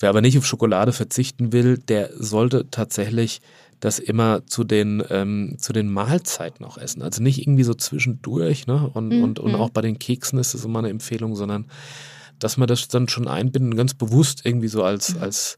Wer 0.00 0.08
aber 0.08 0.22
nicht 0.22 0.36
auf 0.36 0.44
Schokolade 0.44 0.92
verzichten 0.92 1.52
will, 1.52 1.78
der 1.78 2.10
sollte 2.18 2.68
tatsächlich 2.68 3.42
das 3.80 3.98
immer 3.98 4.46
zu 4.46 4.64
den, 4.64 5.02
ähm, 5.10 5.56
zu 5.58 5.72
den 5.72 5.92
Mahlzeiten 5.92 6.64
auch 6.64 6.78
essen. 6.78 7.02
Also 7.02 7.22
nicht 7.22 7.42
irgendwie 7.42 7.62
so 7.62 7.74
zwischendurch, 7.74 8.66
ne? 8.66 8.90
Und, 8.94 9.08
mhm. 9.08 9.22
und, 9.22 9.38
und 9.38 9.54
auch 9.54 9.70
bei 9.70 9.82
den 9.82 9.98
Keksen 9.98 10.38
ist 10.38 10.54
das 10.54 10.64
immer 10.64 10.78
eine 10.78 10.90
Empfehlung, 10.90 11.36
sondern 11.36 11.66
dass 12.38 12.56
man 12.56 12.68
das 12.68 12.88
dann 12.88 13.08
schon 13.08 13.28
einbinden, 13.28 13.76
ganz 13.76 13.94
bewusst 13.94 14.42
irgendwie 14.44 14.68
so 14.68 14.82
als, 14.82 15.14
mhm. 15.14 15.22
als 15.22 15.56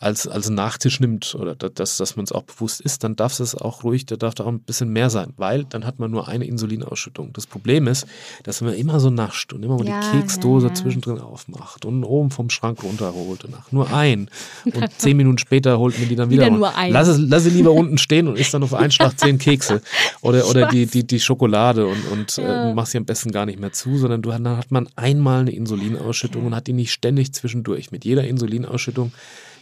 als, 0.00 0.28
als 0.28 0.48
Nachtisch 0.48 1.00
nimmt 1.00 1.34
oder 1.34 1.56
dass, 1.56 1.96
dass 1.96 2.14
man 2.14 2.24
es 2.24 2.30
auch 2.30 2.44
bewusst 2.44 2.80
isst, 2.80 3.02
dann 3.02 3.16
darf 3.16 3.40
es 3.40 3.54
auch 3.56 3.82
ruhig, 3.82 4.06
da 4.06 4.16
darf 4.16 4.34
da 4.34 4.44
auch 4.44 4.48
ein 4.48 4.60
bisschen 4.60 4.90
mehr 4.90 5.10
sein, 5.10 5.32
weil 5.36 5.64
dann 5.64 5.84
hat 5.84 5.98
man 5.98 6.10
nur 6.10 6.28
eine 6.28 6.44
Insulinausschüttung. 6.44 7.32
Das 7.32 7.46
Problem 7.46 7.88
ist, 7.88 8.06
dass 8.44 8.60
man 8.60 8.74
immer 8.74 9.00
so 9.00 9.10
nascht 9.10 9.52
und 9.52 9.64
immer 9.64 9.76
mal 9.76 9.86
ja, 9.86 10.00
die 10.00 10.18
Keksdose 10.18 10.66
ja, 10.66 10.72
ja. 10.72 10.74
zwischendrin 10.74 11.18
aufmacht 11.18 11.84
und 11.84 12.04
oben 12.04 12.30
vom 12.30 12.48
Schrank 12.48 12.84
runterholt 12.84 13.44
und 13.44 13.54
ach, 13.58 13.72
nur 13.72 13.92
ein. 13.92 14.30
Und 14.64 14.88
zehn 14.98 15.16
Minuten 15.16 15.38
später 15.38 15.78
holt 15.80 15.98
man 15.98 16.08
die 16.08 16.14
dann 16.14 16.30
wieder. 16.30 16.46
wieder 16.46 16.56
nur 16.56 16.76
ein. 16.76 16.92
Lass, 16.92 17.08
es, 17.08 17.18
lass 17.18 17.42
sie 17.42 17.50
lieber 17.50 17.72
unten 17.72 17.98
stehen 17.98 18.28
und 18.28 18.38
isst 18.38 18.54
dann 18.54 18.62
auf 18.62 18.74
einen 18.74 18.92
Schlag 18.92 19.18
zehn 19.18 19.38
Kekse 19.38 19.82
oder, 20.20 20.46
oder 20.48 20.68
die, 20.68 20.86
die, 20.86 21.04
die 21.04 21.18
Schokolade 21.18 21.88
und, 21.88 22.06
und 22.12 22.38
äh, 22.38 22.72
mach 22.72 22.86
sie 22.86 22.98
am 22.98 23.04
besten 23.04 23.32
gar 23.32 23.46
nicht 23.46 23.58
mehr 23.58 23.72
zu, 23.72 23.98
sondern 23.98 24.22
du, 24.22 24.30
dann 24.30 24.46
hat 24.46 24.70
man 24.70 24.88
einmal 24.94 25.40
eine 25.40 25.50
Insulinausschüttung 25.50 26.46
und 26.46 26.54
hat 26.54 26.68
die 26.68 26.72
nicht 26.72 26.92
ständig 26.92 27.32
zwischendurch. 27.32 27.90
Mit 27.90 28.04
jeder 28.04 28.24
Insulinausschüttung 28.24 29.12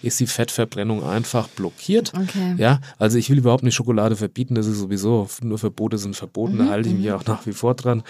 ist 0.06 0.20
die 0.20 0.26
Fettverbrennung 0.26 1.04
einfach 1.04 1.48
blockiert. 1.48 2.12
Okay. 2.14 2.54
Ja, 2.58 2.80
also 2.98 3.18
ich 3.18 3.30
will 3.30 3.38
überhaupt 3.38 3.62
nicht 3.62 3.74
Schokolade 3.74 4.16
verbieten, 4.16 4.54
das 4.54 4.66
ist 4.66 4.78
sowieso, 4.78 5.28
nur 5.42 5.58
Verbote 5.58 5.98
sind 5.98 6.16
verboten, 6.16 6.54
mhm. 6.54 6.58
da 6.58 6.66
halte 6.66 6.88
ich 6.88 6.94
mich 6.94 7.06
mhm. 7.06 7.12
auch 7.12 7.24
nach 7.26 7.46
wie 7.46 7.52
vor 7.52 7.74
dran. 7.74 8.02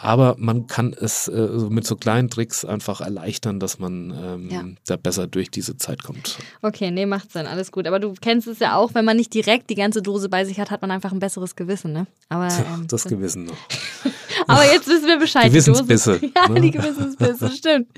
Aber 0.00 0.36
man 0.38 0.68
kann 0.68 0.94
es 0.98 1.26
äh, 1.26 1.48
mit 1.68 1.84
so 1.84 1.96
kleinen 1.96 2.30
Tricks 2.30 2.64
einfach 2.64 3.00
erleichtern, 3.00 3.58
dass 3.58 3.80
man 3.80 4.14
ähm, 4.16 4.48
ja. 4.48 4.64
da 4.86 4.96
besser 4.96 5.26
durch 5.26 5.50
diese 5.50 5.76
Zeit 5.76 6.04
kommt. 6.04 6.38
Okay, 6.62 6.92
nee, 6.92 7.04
macht 7.04 7.32
Sinn, 7.32 7.46
alles 7.46 7.72
gut. 7.72 7.88
Aber 7.88 7.98
du 7.98 8.14
kennst 8.20 8.46
es 8.46 8.60
ja 8.60 8.76
auch, 8.76 8.94
wenn 8.94 9.04
man 9.04 9.16
nicht 9.16 9.34
direkt 9.34 9.70
die 9.70 9.74
ganze 9.74 10.00
Dose 10.00 10.28
bei 10.28 10.44
sich 10.44 10.60
hat, 10.60 10.70
hat 10.70 10.82
man 10.82 10.92
einfach 10.92 11.10
ein 11.10 11.18
besseres 11.18 11.56
Gewissen, 11.56 11.92
ne? 11.92 12.06
Aber, 12.28 12.46
ähm, 12.46 12.86
das 12.86 13.04
Gewissen 13.04 13.46
noch. 13.46 13.56
Aber 14.46 14.64
jetzt 14.64 14.86
wissen 14.86 15.08
wir 15.08 15.18
Bescheid. 15.18 15.46
Gewissensbisse. 15.48 16.20
ja, 16.36 16.48
ne? 16.48 16.60
die 16.60 16.70
Gewissensbisse, 16.70 17.50
stimmt. 17.50 17.88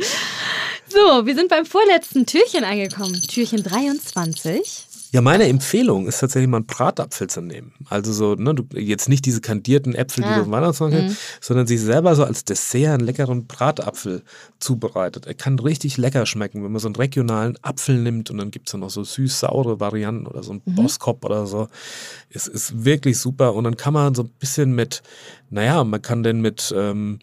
So, 0.92 1.25
wir 1.25 1.35
sind 1.37 1.49
beim 1.49 1.66
vorletzten 1.66 2.26
Türchen 2.26 2.64
angekommen. 2.64 3.14
Türchen 3.28 3.62
23. 3.62 4.87
Ja, 5.12 5.20
meine 5.20 5.44
Empfehlung 5.49 6.06
ist 6.09 6.18
tatsächlich 6.18 6.49
mal 6.49 6.59
einen 6.59 6.66
Bratapfel 6.66 7.28
zu 7.28 7.40
nehmen. 7.40 7.73
Also 7.88 8.12
so, 8.12 8.35
ne, 8.35 8.54
du, 8.54 8.64
jetzt 8.76 9.09
nicht 9.09 9.25
diese 9.25 9.40
kandierten 9.40 9.94
Äpfel, 9.94 10.25
die 10.25 10.35
du 10.35 10.42
im 10.42 10.50
Weihnachtsmarkt 10.50 10.94
mhm. 10.94 11.16
sondern 11.40 11.66
sich 11.66 11.80
selber 11.80 12.14
so 12.14 12.25
als 12.25 12.44
Dessert 12.44 12.94
einen 12.94 13.06
leckeren 13.06 13.47
Bratapfel 13.47 14.23
zubereitet. 14.59 15.26
Er 15.26 15.35
kann 15.35 15.59
richtig 15.59 15.97
lecker 15.97 16.26
schmecken, 16.26 16.64
wenn 16.64 16.73
man 16.73 16.80
so 16.80 16.88
einen 16.88 16.97
regionalen 16.97 17.56
Apfel 17.62 17.99
nimmt 17.99 18.30
und 18.30 18.38
dann 18.38 18.50
gibt 18.50 18.68
es 18.68 18.75
noch 18.75 18.90
so 18.90 19.02
süß-saure 19.02 19.78
Varianten 19.78 20.26
oder 20.26 20.42
so 20.42 20.52
ein 20.52 20.62
mhm. 20.64 20.75
Boskop 20.76 21.25
oder 21.25 21.47
so. 21.47 21.68
Es 22.30 22.47
ist 22.47 22.85
wirklich 22.85 23.18
super 23.18 23.54
und 23.54 23.64
dann 23.64 23.76
kann 23.76 23.92
man 23.92 24.14
so 24.14 24.23
ein 24.23 24.30
bisschen 24.38 24.75
mit, 24.76 25.02
naja, 25.50 25.82
man 25.82 26.02
kann 26.02 26.23
den 26.23 26.40
mit 26.40 26.73
ähm, 26.76 27.18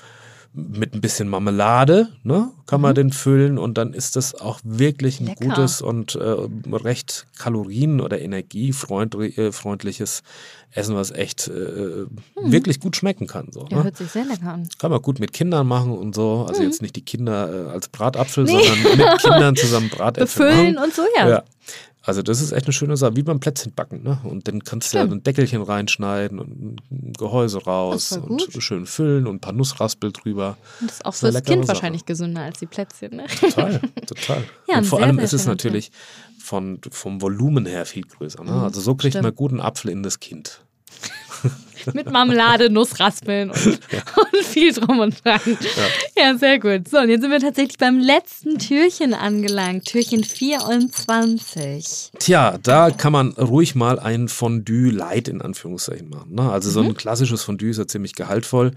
mit 0.58 0.94
ein 0.94 1.02
bisschen 1.02 1.30
Marmelade, 1.30 2.10
ne, 2.24 2.50
kann 2.66 2.82
man 2.82 2.92
mhm. 2.92 2.96
den 2.96 3.12
füllen 3.12 3.58
und 3.58 3.78
dann 3.78 3.94
ist 3.94 4.16
das 4.16 4.34
auch 4.34 4.60
wirklich 4.64 5.20
ein 5.20 5.28
Lecker. 5.28 5.46
gutes 5.46 5.82
und 5.82 6.16
äh, 6.16 6.36
recht 6.72 7.28
kalorien- 7.38 8.02
oder 8.02 8.20
energiefreundliches 8.20 10.24
Essen, 10.72 10.96
was 10.96 11.12
echt 11.12 11.48
äh, 11.48 11.52
mhm. 11.52 12.52
wirklich 12.52 12.80
gut 12.80 12.96
schmecken 12.96 13.28
kann. 13.28 13.50
So, 13.52 13.68
ja, 13.70 13.78
ne? 13.78 13.84
hört 13.84 13.98
sich 13.98 14.10
sehr 14.10 14.26
lecker 14.26 14.54
an. 14.54 14.68
Kann 14.80 14.92
man 14.92 15.02
gut 15.02 15.20
mit 15.20 15.32
Kindern 15.32 15.68
machen 15.68 15.98
und 15.98 16.16
so. 16.16 16.46
Also 16.48 16.62
mhm. 16.62 16.68
jetzt 16.68 16.82
nicht 16.82 16.96
die 16.96 17.06
Kinder 17.06 17.68
äh, 17.68 17.70
als 17.70 17.88
Bratapfel, 17.90 18.46
nee. 18.46 18.52
sondern 18.52 18.98
mit 18.98 19.20
Kindern 19.20 19.56
zusammen 19.56 19.90
Bratäpfel 19.90 20.48
Befüllen 20.48 20.76
machen. 20.76 20.86
und 20.86 20.94
so, 20.94 21.04
ja. 21.18 21.30
ja. 21.30 21.44
Also 22.08 22.22
das 22.22 22.40
ist 22.40 22.54
echt 22.54 22.66
eine 22.66 22.72
schöne 22.72 22.96
Sache, 22.96 23.18
wie 23.18 23.22
beim 23.24 23.42
Plätzchenbacken. 23.42 24.02
Ne? 24.02 24.18
Und 24.24 24.48
dann 24.48 24.64
kannst 24.64 24.88
Stimmt. 24.88 25.04
du 25.04 25.08
ja 25.10 25.16
ein 25.18 25.24
Deckelchen 25.24 25.62
reinschneiden 25.62 26.40
und 26.40 26.80
ein 26.90 27.14
Gehäuse 27.18 27.62
raus 27.62 28.14
und 28.14 28.48
schön 28.60 28.86
füllen 28.86 29.28
und 29.28 29.36
ein 29.36 29.40
paar 29.42 29.52
Nussraspel 29.52 30.14
drüber. 30.14 30.56
Und 30.80 30.90
das 30.90 30.98
ist 31.00 31.06
auch 31.06 31.14
für 31.14 31.32
das 31.34 31.44
Kind 31.44 31.66
Sache. 31.66 31.76
wahrscheinlich 31.76 32.06
gesünder 32.06 32.44
als 32.44 32.60
die 32.60 32.66
Plätzchen. 32.66 33.18
Ne? 33.18 33.26
Total, 33.28 33.82
total. 34.08 34.44
ja, 34.70 34.78
und 34.78 34.86
vor 34.86 35.00
sehr, 35.00 35.06
allem 35.08 35.18
sehr 35.18 35.26
ist 35.26 35.34
es 35.34 35.48
natürlich 35.48 35.92
von, 36.40 36.80
vom 36.90 37.22
Volumen 37.22 37.66
her 37.66 37.86
viel 37.86 38.04
größer. 38.04 38.42
Ne? 38.42 38.52
Mhm, 38.52 38.60
also 38.60 38.80
so 38.80 38.96
kriegt 38.96 39.16
Stimmt. 39.16 39.24
man 39.24 39.36
guten 39.36 39.60
Apfel 39.60 39.92
in 39.92 40.02
das 40.02 40.22
Kind. 40.22 40.62
Mit 41.94 42.12
Marmelade, 42.12 42.70
Nussraspeln 42.70 43.52
und, 43.52 43.66
und, 43.66 43.80
viel 44.44 44.74
drum 44.74 45.00
und 45.00 45.24
dran. 45.24 45.40
Ja. 45.46 45.54
ja. 46.24 46.38
sehr 46.38 46.60
gut. 46.60 46.90
So, 46.90 46.98
und 46.98 47.10
jetzt 47.10 47.22
sind 47.22 47.32
wir 47.32 47.40
tatsächlich 47.40 47.78
beim 47.78 48.00
letzten 48.00 48.58
Türchen 48.58 49.14
angelangt. 49.14 49.86
Türchen 49.86 50.24
24. 50.24 52.12
Tja, 52.20 52.58
da 52.62 52.90
kann 52.92 53.14
man 53.14 53.32
ruhig 53.34 53.76
mal 53.76 54.00
ein 54.00 54.28
Fondue 54.28 54.90
light 54.90 55.28
in 55.28 55.42
Anführungszeichen 55.42 56.10
machen. 56.10 56.36
Ne? 56.36 56.52
Also 56.52 56.70
so 56.72 56.82
ein 56.82 56.88
mhm. 56.88 56.96
klassisches 56.96 57.44
Fondue 57.44 57.70
ist 57.70 57.78
ja 57.78 57.88
ziemlich 57.88 58.16
gehaltvoll. 58.16 58.74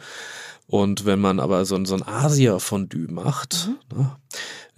Und 0.66 1.04
wenn 1.04 1.18
man 1.20 1.40
aber 1.40 1.64
so, 1.64 1.84
so 1.84 1.96
ein 1.96 2.06
Asia-Fondue 2.06 3.10
macht, 3.10 3.68
mhm. 3.90 3.98
ne, 3.98 4.16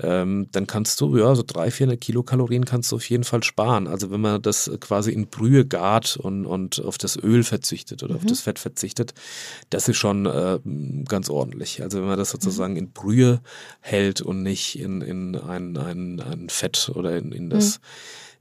ähm, 0.02 0.48
dann 0.52 0.66
kannst 0.66 1.00
du, 1.00 1.16
ja, 1.16 1.34
so 1.34 1.42
300, 1.46 1.72
400 1.72 2.00
Kilokalorien 2.00 2.64
kannst 2.64 2.92
du 2.92 2.96
auf 2.96 3.08
jeden 3.08 3.24
Fall 3.24 3.42
sparen. 3.42 3.86
Also 3.86 4.10
wenn 4.10 4.20
man 4.20 4.42
das 4.42 4.70
quasi 4.80 5.12
in 5.12 5.28
Brühe 5.28 5.64
gart 5.64 6.16
und, 6.16 6.46
und 6.46 6.84
auf 6.84 6.98
das 6.98 7.16
Öl 7.16 7.42
verzichtet 7.44 8.02
oder 8.02 8.14
mhm. 8.14 8.20
auf 8.20 8.26
das 8.26 8.40
Fett 8.40 8.58
verzichtet, 8.58 9.14
das 9.70 9.88
ist 9.88 9.96
schon 9.96 10.26
äh, 10.26 10.58
ganz 11.08 11.30
ordentlich. 11.30 11.82
Also 11.82 11.98
wenn 11.98 12.08
man 12.08 12.18
das 12.18 12.30
sozusagen 12.30 12.74
mhm. 12.74 12.78
in 12.78 12.90
Brühe 12.90 13.40
hält 13.80 14.20
und 14.20 14.42
nicht 14.42 14.78
in, 14.78 15.00
in 15.00 15.36
ein, 15.36 15.76
ein, 15.76 16.20
ein 16.20 16.48
Fett 16.48 16.90
oder 16.94 17.16
in, 17.16 17.32
in 17.32 17.50
das 17.50 17.78
mhm 17.78 17.82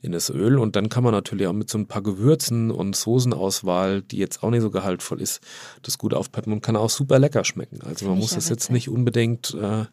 in 0.02 0.12
das 0.12 0.30
Öl. 0.30 0.58
Und 0.58 0.76
dann 0.76 0.90
kann 0.90 1.04
man 1.04 1.14
natürlich 1.14 1.48
auch 1.48 1.54
mit 1.54 1.70
so 1.70 1.78
ein 1.78 1.88
paar 1.88 2.02
Gewürzen 2.02 2.72
und 2.72 2.96
Soßenauswahl, 2.96 4.02
die 4.02 4.18
jetzt 4.18 4.44
auch 4.44 4.50
nicht 4.50 4.62
so 4.62 4.72
gehaltvoll 4.72 5.22
ist, 5.22 5.42
das 5.84 5.98
gut 5.98 6.14
aufpeppen 6.14 6.52
und 6.52 6.62
kann 6.62 6.76
auch 6.76 6.90
super 6.90 7.20
lecker 7.20 7.44
schmecken. 7.44 7.82
Also 7.86 8.08
man 8.08 8.18
muss 8.18 8.34
das 8.34 8.50
jetzt 8.50 8.72
nicht 8.72 8.90
unbedingt 8.90 9.54
äh, 9.54 9.86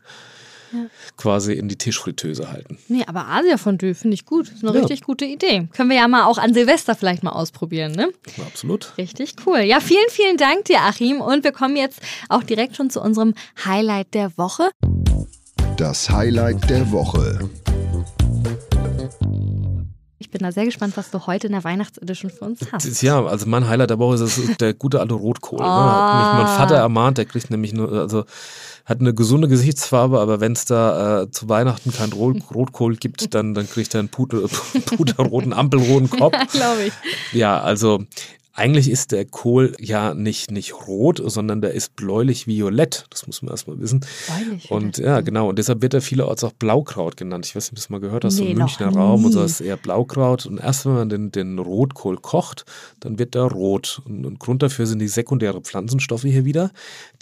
ja. 0.73 0.87
quasi 1.17 1.53
in 1.55 1.69
die 1.69 1.77
Tischfritteuse 1.77 2.51
halten. 2.51 2.79
Nee, 2.89 3.05
aber 3.07 3.27
Asia-Fondue 3.29 3.95
finde 3.95 4.15
ich 4.15 4.25
gut. 4.25 4.49
Ist 4.51 4.65
eine 4.65 4.73
ja. 4.75 4.81
richtig 4.81 5.03
gute 5.03 5.25
Idee. 5.25 5.69
Können 5.73 5.91
wir 5.91 5.97
ja 5.97 6.09
mal 6.09 6.25
auch 6.25 6.39
an 6.39 6.55
Silvester 6.55 6.95
vielleicht 6.95 7.23
mal 7.23 7.33
ausprobieren, 7.33 7.93
ne? 7.93 8.11
Absolut. 8.47 8.97
Richtig 8.99 9.35
cool. 9.47 9.61
Ja, 9.61 9.81
vielen, 9.81 10.09
vielen 10.11 10.37
Dank 10.37 10.65
dir, 10.65 10.81
Achim. 10.81 11.21
Und 11.21 11.45
wir 11.45 11.53
kommen 11.53 11.77
jetzt 11.77 12.01
auch 12.29 12.43
direkt 12.43 12.77
schon 12.77 12.91
zu 12.91 13.01
unserem 13.01 13.35
Highlight 13.65 14.15
der 14.15 14.37
Woche. 14.37 14.71
Das 15.77 16.11
Highlight 16.11 16.69
der 16.69 16.91
Woche. 16.91 17.49
Ich 20.21 20.31
bin 20.31 20.41
da 20.43 20.51
sehr 20.51 20.65
gespannt, 20.65 20.97
was 20.97 21.11
du 21.11 21.27
heute 21.27 21.47
in 21.47 21.53
der 21.53 21.63
Weihnachtsedition 21.63 22.31
für 22.31 22.45
uns 22.45 22.61
hast. 22.73 23.03
Ja, 23.03 23.25
also 23.25 23.47
mein 23.47 23.69
Highlight 23.69 23.91
der 23.91 24.01
Woche 24.01 24.25
ist 24.25 24.61
der 24.61 24.75
gute 24.75 24.99
alte 24.99 25.15
Rotkohl. 25.15 25.61
Oh. 25.61 25.63
Ne? 25.63 25.69
Hat 25.69 26.37
mich 26.37 26.45
mein 26.45 26.57
Vater 26.57 26.77
ermahnt, 26.77 27.19
der 27.19 27.25
kriegt 27.25 27.51
nämlich 27.51 27.73
nur, 27.73 27.93
also 27.93 28.25
hat 28.85 29.01
eine 29.01 29.15
gesunde 29.15 29.47
Gesichtsfarbe, 29.47 30.19
aber 30.19 30.41
wenn 30.41 30.53
es 30.53 30.65
da 30.65 31.23
äh, 31.23 31.31
zu 31.31 31.49
Weihnachten 31.49 31.93
kein 31.93 32.13
Rotkohl 32.13 32.97
gibt, 32.97 33.33
dann, 33.35 33.55
dann 33.55 33.69
kriegt 33.69 33.95
er 33.95 34.01
einen 34.01 34.09
puder, 34.09 34.49
puderroten, 34.97 35.53
ampelroten 35.53 36.11
Kopf. 36.11 36.35
Glaube 36.53 36.85
ich. 36.87 36.93
Ja, 37.33 37.61
also 37.61 38.05
eigentlich 38.59 38.91
ist 38.91 39.13
der 39.13 39.25
Kohl 39.25 39.75
ja 39.79 40.15
nicht, 40.15 40.51
nicht 40.51 40.75
rot, 40.89 41.23
sondern 41.25 41.61
der 41.61 41.75
ist 41.75 41.95
bläulich-violett. 41.95 43.07
Das 43.11 43.27
muss 43.29 43.41
man 43.41 43.53
erstmal 43.53 43.79
wissen. 43.79 44.01
Bläulich. 44.27 44.71
Und 44.71 44.99
ja, 44.99 45.21
genau. 45.21 45.49
Und 45.49 45.59
deshalb 45.59 45.81
wird 45.81 45.95
er 45.95 46.01
vielerorts 46.01 46.43
auch 46.43 46.53
Blaukraut 46.53 47.17
genannt. 47.17 47.47
Ich 47.47 47.55
weiß 47.55 47.65
nicht, 47.65 47.73
ob 47.73 47.77
du 47.77 47.81
das 47.83 47.91
mal 47.91 48.01
gehört 48.01 48.25
hast, 48.25 48.37
so 48.37 48.43
Nee, 48.43 48.51
im 48.51 48.59
noch 48.59 48.67
Münchner 48.67 48.89
Raum 48.89 49.25
und 49.25 49.33
so 49.33 49.43
ist 49.45 49.61
eher 49.61 49.77
Blaukraut. 49.77 50.47
Und 50.47 50.59
erst 50.59 50.87
wenn 50.87 50.95
man 50.95 51.09
den, 51.09 51.31
den 51.31 51.61
Rotkohl 51.61 52.17
kocht, 52.17 52.65
dann 52.99 53.21
wird 53.21 53.37
der 53.37 53.45
rot. 53.45 54.03
Und, 54.05 54.27
und 54.27 54.41
Grund 54.41 54.63
dafür 54.63 54.87
sind 54.87 54.99
die 54.99 55.09
sekundären 55.09 55.63
Pflanzenstoffe 55.63 56.23
hier 56.23 56.45
wieder, 56.45 56.73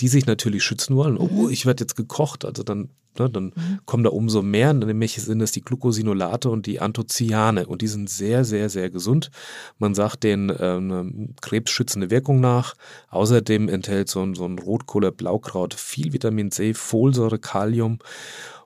die 0.00 0.08
sich 0.08 0.24
natürlich 0.24 0.64
schützen 0.64 0.96
wollen. 0.96 1.14
Mhm. 1.14 1.20
Oh, 1.20 1.48
ich 1.50 1.66
werde 1.66 1.84
jetzt 1.84 1.96
gekocht. 1.96 2.46
Also 2.46 2.62
dann, 2.62 2.88
ne, 3.18 3.28
dann 3.28 3.52
kommen 3.84 4.04
da 4.04 4.10
umso 4.10 4.40
mehr. 4.40 4.72
Nämlich 4.72 5.20
sind 5.20 5.42
es 5.42 5.52
die 5.52 5.62
Glucosinolate 5.62 6.48
und 6.48 6.64
die 6.64 6.80
Anthocyane. 6.80 7.66
Und 7.66 7.82
die 7.82 7.88
sind 7.88 8.08
sehr, 8.08 8.46
sehr, 8.46 8.70
sehr 8.70 8.88
gesund. 8.88 9.30
Man 9.78 9.94
sagt 9.94 10.24
denen 10.24 10.50
ähm, 10.58 11.25
krebsschützende 11.40 12.10
Wirkung 12.10 12.40
nach. 12.40 12.74
Außerdem 13.10 13.68
enthält 13.68 14.08
so 14.08 14.22
ein, 14.22 14.34
so 14.34 14.44
ein 14.44 14.58
Rotkohler 14.58 15.10
Blaukraut 15.12 15.74
viel 15.74 16.12
Vitamin 16.12 16.50
C, 16.50 16.74
Folsäure, 16.74 17.38
Kalium. 17.38 17.98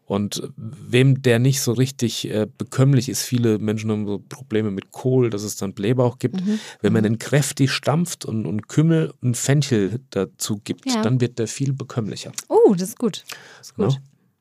Und 0.05 0.43
wem 0.57 1.23
der 1.23 1.39
nicht 1.39 1.61
so 1.61 1.71
richtig 1.71 2.29
äh, 2.29 2.49
bekömmlich 2.59 3.09
ist, 3.09 3.23
viele 3.23 3.61
Menschen 3.61 3.93
haben 3.93 4.07
so 4.09 4.19
Probleme 4.19 4.73
mit 4.73 4.91
Kohl, 4.91 5.31
dass 5.31 5.45
es 5.45 5.55
dann 5.55 5.73
Blähbauch 5.73 6.19
gibt. 6.19 6.45
Mhm. 6.45 6.59
Wenn 6.81 6.93
man 6.93 7.05
den 7.05 7.19
kräftig 7.19 7.71
stampft 7.71 8.25
und, 8.25 8.45
und 8.45 8.67
Kümmel 8.67 9.15
und 9.23 9.37
Fenchel 9.37 10.01
dazu 10.11 10.61
gibt, 10.65 10.91
Ja. 10.91 11.03
dann 11.03 11.21
wird 11.21 11.39
der 11.39 11.47
viel 11.47 11.73
bekömmlicher. 11.73 12.33
Oh, 12.49 12.75
das 12.75 12.89
ist 12.89 12.99
gut. 12.99 13.25
Das 13.59 13.69
ist 13.69 13.75
gut. 13.77 13.93
Ja. 13.93 13.99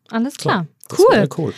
Alles 0.10 0.38
klar. 0.38 0.66
Das 0.90 1.00
Cool. 1.00 1.28
Kohl. 1.28 1.54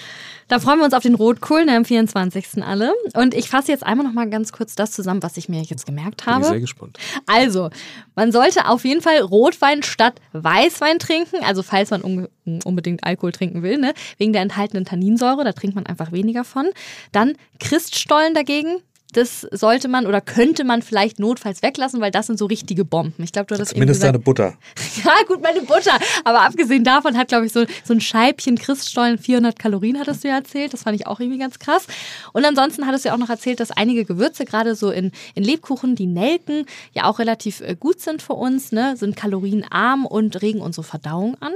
Da 0.48 0.60
freuen 0.60 0.80
wir 0.80 0.86
uns 0.86 0.94
auf 0.94 1.04
den 1.04 1.16
Rotkohl 1.16 1.64
ne, 1.64 1.78
am 1.78 1.86
24. 1.86 2.62
alle. 2.62 2.94
Und 3.16 3.34
ich 3.34 3.48
fasse 3.50 3.72
jetzt 3.72 3.86
einmal 3.86 4.06
noch 4.06 4.12
mal 4.12 4.30
ganz 4.30 4.52
kurz 4.52 4.76
das 4.76 4.92
zusammen, 4.92 5.24
was 5.24 5.38
ich 5.38 5.48
mir 5.48 5.62
jetzt 5.62 5.86
gemerkt 5.86 6.26
Bin 6.26 6.34
ich 6.34 6.40
sehr 6.42 6.50
habe. 6.50 6.60
gespannt. 6.60 6.98
Also, 7.26 7.70
man 8.16 8.34
sollte 8.34 8.68
auf 8.68 8.84
jeden 8.84 9.02
Fall 9.02 9.20
Rotwein 9.22 9.82
statt 9.82 10.16
Weißwein 10.34 11.00
trinken. 11.00 11.38
Also, 11.46 11.64
falls 11.64 11.90
man 11.92 12.02
unge- 12.02 12.28
unbedingt 12.66 13.06
Alkohol 13.06 13.32
trinken 13.32 13.64
will, 13.64 13.78
ne? 13.78 13.94
wegen 14.18 14.34
der 14.34 14.42
enthaltenen 14.42 14.84
Tanninsäure, 14.84 15.46
da 15.46 15.54
trinkt 15.54 15.76
man 15.76 15.86
einfach 15.86 16.12
weniger 16.12 16.44
von. 16.44 16.66
Dann 17.14 17.38
Christstollen 17.62 18.34
dagegen. 18.34 18.82
Das 19.14 19.48
sollte 19.52 19.88
man 19.88 20.08
oder 20.08 20.22
könnte 20.22 20.64
man 20.64 20.82
vielleicht 20.82 21.20
notfalls 21.20 21.62
weglassen, 21.62 22.00
weil 22.02 22.12
das 22.12 22.28
sind 22.28 22.40
so 22.40 22.46
richtige 22.46 22.86
Bomben. 22.86 23.24
Ich 23.24 23.32
glaube, 23.32 23.48
du 23.48 23.56
hattest 23.56 23.72
Zumindest 23.72 24.04
deine 24.04 24.20
Butter. 24.20 24.54
ja, 25.04 25.12
gut, 25.28 25.42
meine 25.42 25.62
Butter. 25.62 25.98
Aber 26.24 26.42
abgesehen 26.42 26.84
davon 26.84 27.18
hat, 27.18 27.28
glaube 27.28 27.46
ich, 27.46 27.52
so, 27.52 27.66
so 27.84 27.94
ein 27.94 28.02
Scheibchen 28.02 28.58
Christstollen 28.58 29.18
400 29.18 29.58
Kalorien, 29.60 30.00
hattest 30.00 30.24
du 30.24 30.30
ja 30.30 30.36
erzählt. 30.36 30.74
Das 30.74 30.84
fand 30.84 31.00
ich 31.00 31.08
auch 31.08 31.20
irgendwie 31.20 31.40
ganz 31.40 31.60
krass. 31.60 31.88
Und 32.34 32.46
ansonsten 32.46 32.88
hattest 32.88 33.06
du 33.06 33.10
ja 33.10 33.16
auch 33.16 33.20
noch 33.20 33.30
erzählt, 33.30 33.60
dass 33.60 33.72
einige 33.72 34.06
Gewürze, 34.06 34.46
gerade 34.46 34.76
so 34.76 34.92
in, 34.92 35.12
in 35.36 35.44
Lebkuchen, 35.44 35.96
die 35.96 36.08
Nelken, 36.08 36.66
ja 36.94 37.06
auch 37.06 37.20
relativ 37.20 37.62
äh, 37.62 37.76
gut 37.80 38.00
sind 38.00 38.22
für 38.22 38.34
uns, 38.34 38.72
ne? 38.72 38.96
sind 38.98 39.16
kalorienarm 39.16 40.06
und 40.06 40.42
regen 40.42 40.62
unsere 40.62 40.84
Verdauung 40.84 41.36
an. 41.42 41.54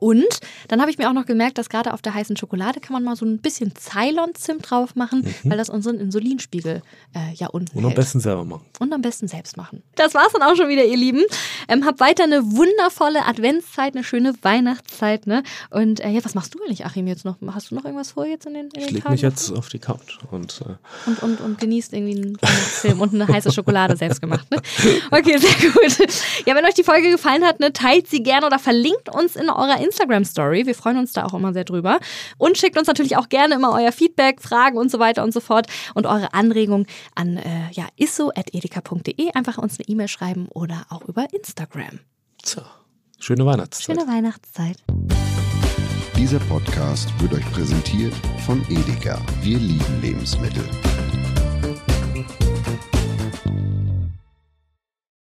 Und 0.00 0.40
dann 0.68 0.80
habe 0.80 0.90
ich 0.90 0.98
mir 0.98 1.08
auch 1.08 1.12
noch 1.12 1.26
gemerkt, 1.26 1.58
dass 1.58 1.68
gerade 1.68 1.92
auf 1.92 2.02
der 2.02 2.14
heißen 2.14 2.36
Schokolade 2.36 2.80
kann 2.80 2.94
man 2.94 3.04
mal 3.04 3.14
so 3.16 3.24
ein 3.24 3.38
bisschen 3.38 3.72
Ceylon-Zimt 3.76 4.68
drauf 4.70 4.96
machen, 4.96 5.32
weil 5.44 5.56
das 5.58 5.68
unseren 5.68 5.98
Insulinspiegel 6.00 6.82
äh, 7.14 7.34
ja 7.34 7.48
unten 7.48 7.76
Und 7.76 7.84
am 7.84 7.90
hält. 7.90 7.96
besten 7.96 8.20
selber 8.20 8.44
machen. 8.44 8.64
Und 8.80 8.92
am 8.92 9.02
besten 9.02 9.28
selbst 9.28 9.56
machen. 9.56 9.82
Das 9.94 10.14
war's 10.14 10.32
dann 10.32 10.42
auch 10.42 10.56
schon 10.56 10.68
wieder, 10.68 10.84
ihr 10.84 10.96
Lieben. 10.96 11.22
Ähm, 11.68 11.84
habt 11.84 12.00
weiter 12.00 12.24
eine 12.24 12.42
wundervolle 12.44 13.24
Adventszeit, 13.26 13.94
eine 13.94 14.02
schöne 14.04 14.34
Weihnachtszeit, 14.42 15.26
ne? 15.26 15.42
Und 15.70 16.00
äh, 16.00 16.08
ja, 16.08 16.24
was 16.24 16.34
machst 16.34 16.54
du 16.54 16.58
eigentlich, 16.62 16.84
Achim, 16.86 17.06
jetzt 17.06 17.24
noch? 17.24 17.36
Hast 17.52 17.70
du 17.70 17.74
noch 17.74 17.84
irgendwas 17.84 18.12
vor 18.12 18.26
jetzt 18.26 18.46
in 18.46 18.54
den, 18.54 18.64
in 18.66 18.70
den 18.70 18.82
Ich 18.82 18.90
lege 18.90 19.10
mich 19.10 19.20
jetzt 19.22 19.52
auf 19.52 19.68
die 19.68 19.78
Couch 19.78 20.18
und 20.30 20.62
äh, 20.66 20.74
und, 21.06 21.22
und, 21.22 21.40
und 21.40 21.58
genießt 21.60 21.92
irgendwie 21.92 22.16
einen 22.22 22.38
Film 22.38 23.00
und 23.00 23.14
eine 23.14 23.28
heiße 23.28 23.52
Schokolade 23.52 23.96
selbst 23.96 24.20
gemacht. 24.20 24.50
Ne? 24.50 24.58
Okay, 25.10 25.36
sehr 25.38 25.70
gut. 25.70 26.08
Ja, 26.46 26.54
wenn 26.54 26.64
euch 26.64 26.74
die 26.74 26.84
Folge 26.84 27.10
gefallen 27.10 27.44
hat, 27.44 27.60
ne, 27.60 27.72
teilt 27.72 28.08
sie 28.08 28.22
gerne 28.22 28.46
oder 28.46 28.58
verlinkt 28.58 29.08
uns 29.14 29.36
in 29.36 29.50
eurer 29.50 29.80
Instagram-Story. 29.90 30.66
Wir 30.66 30.74
freuen 30.74 30.98
uns 30.98 31.12
da 31.12 31.24
auch 31.24 31.34
immer 31.34 31.52
sehr 31.52 31.64
drüber. 31.64 32.00
Und 32.38 32.58
schickt 32.58 32.78
uns 32.78 32.86
natürlich 32.86 33.16
auch 33.16 33.28
gerne 33.28 33.54
immer 33.54 33.72
euer 33.72 33.92
Feedback, 33.92 34.40
Fragen 34.40 34.78
und 34.78 34.90
so 34.90 34.98
weiter 34.98 35.22
und 35.22 35.32
so 35.32 35.40
fort 35.40 35.66
und 35.94 36.06
eure 36.06 36.32
Anregungen 36.32 36.86
an 37.14 37.36
äh, 37.36 37.70
ja, 37.72 37.86
isso.edeka.de. 37.96 39.32
Einfach 39.34 39.58
uns 39.58 39.78
eine 39.78 39.88
E-Mail 39.88 40.08
schreiben 40.08 40.48
oder 40.48 40.86
auch 40.90 41.02
über 41.04 41.26
Instagram. 41.32 42.00
so, 42.44 42.62
schöne 43.18 43.44
Weihnachtszeit. 43.44 43.96
Schöne 43.96 44.08
Weihnachtszeit. 44.10 44.76
Dieser 46.16 46.38
Podcast 46.40 47.08
wird 47.20 47.32
euch 47.32 47.52
präsentiert 47.52 48.14
von 48.44 48.62
Edeka. 48.68 49.18
Wir 49.42 49.58
lieben 49.58 50.00
Lebensmittel. 50.02 50.64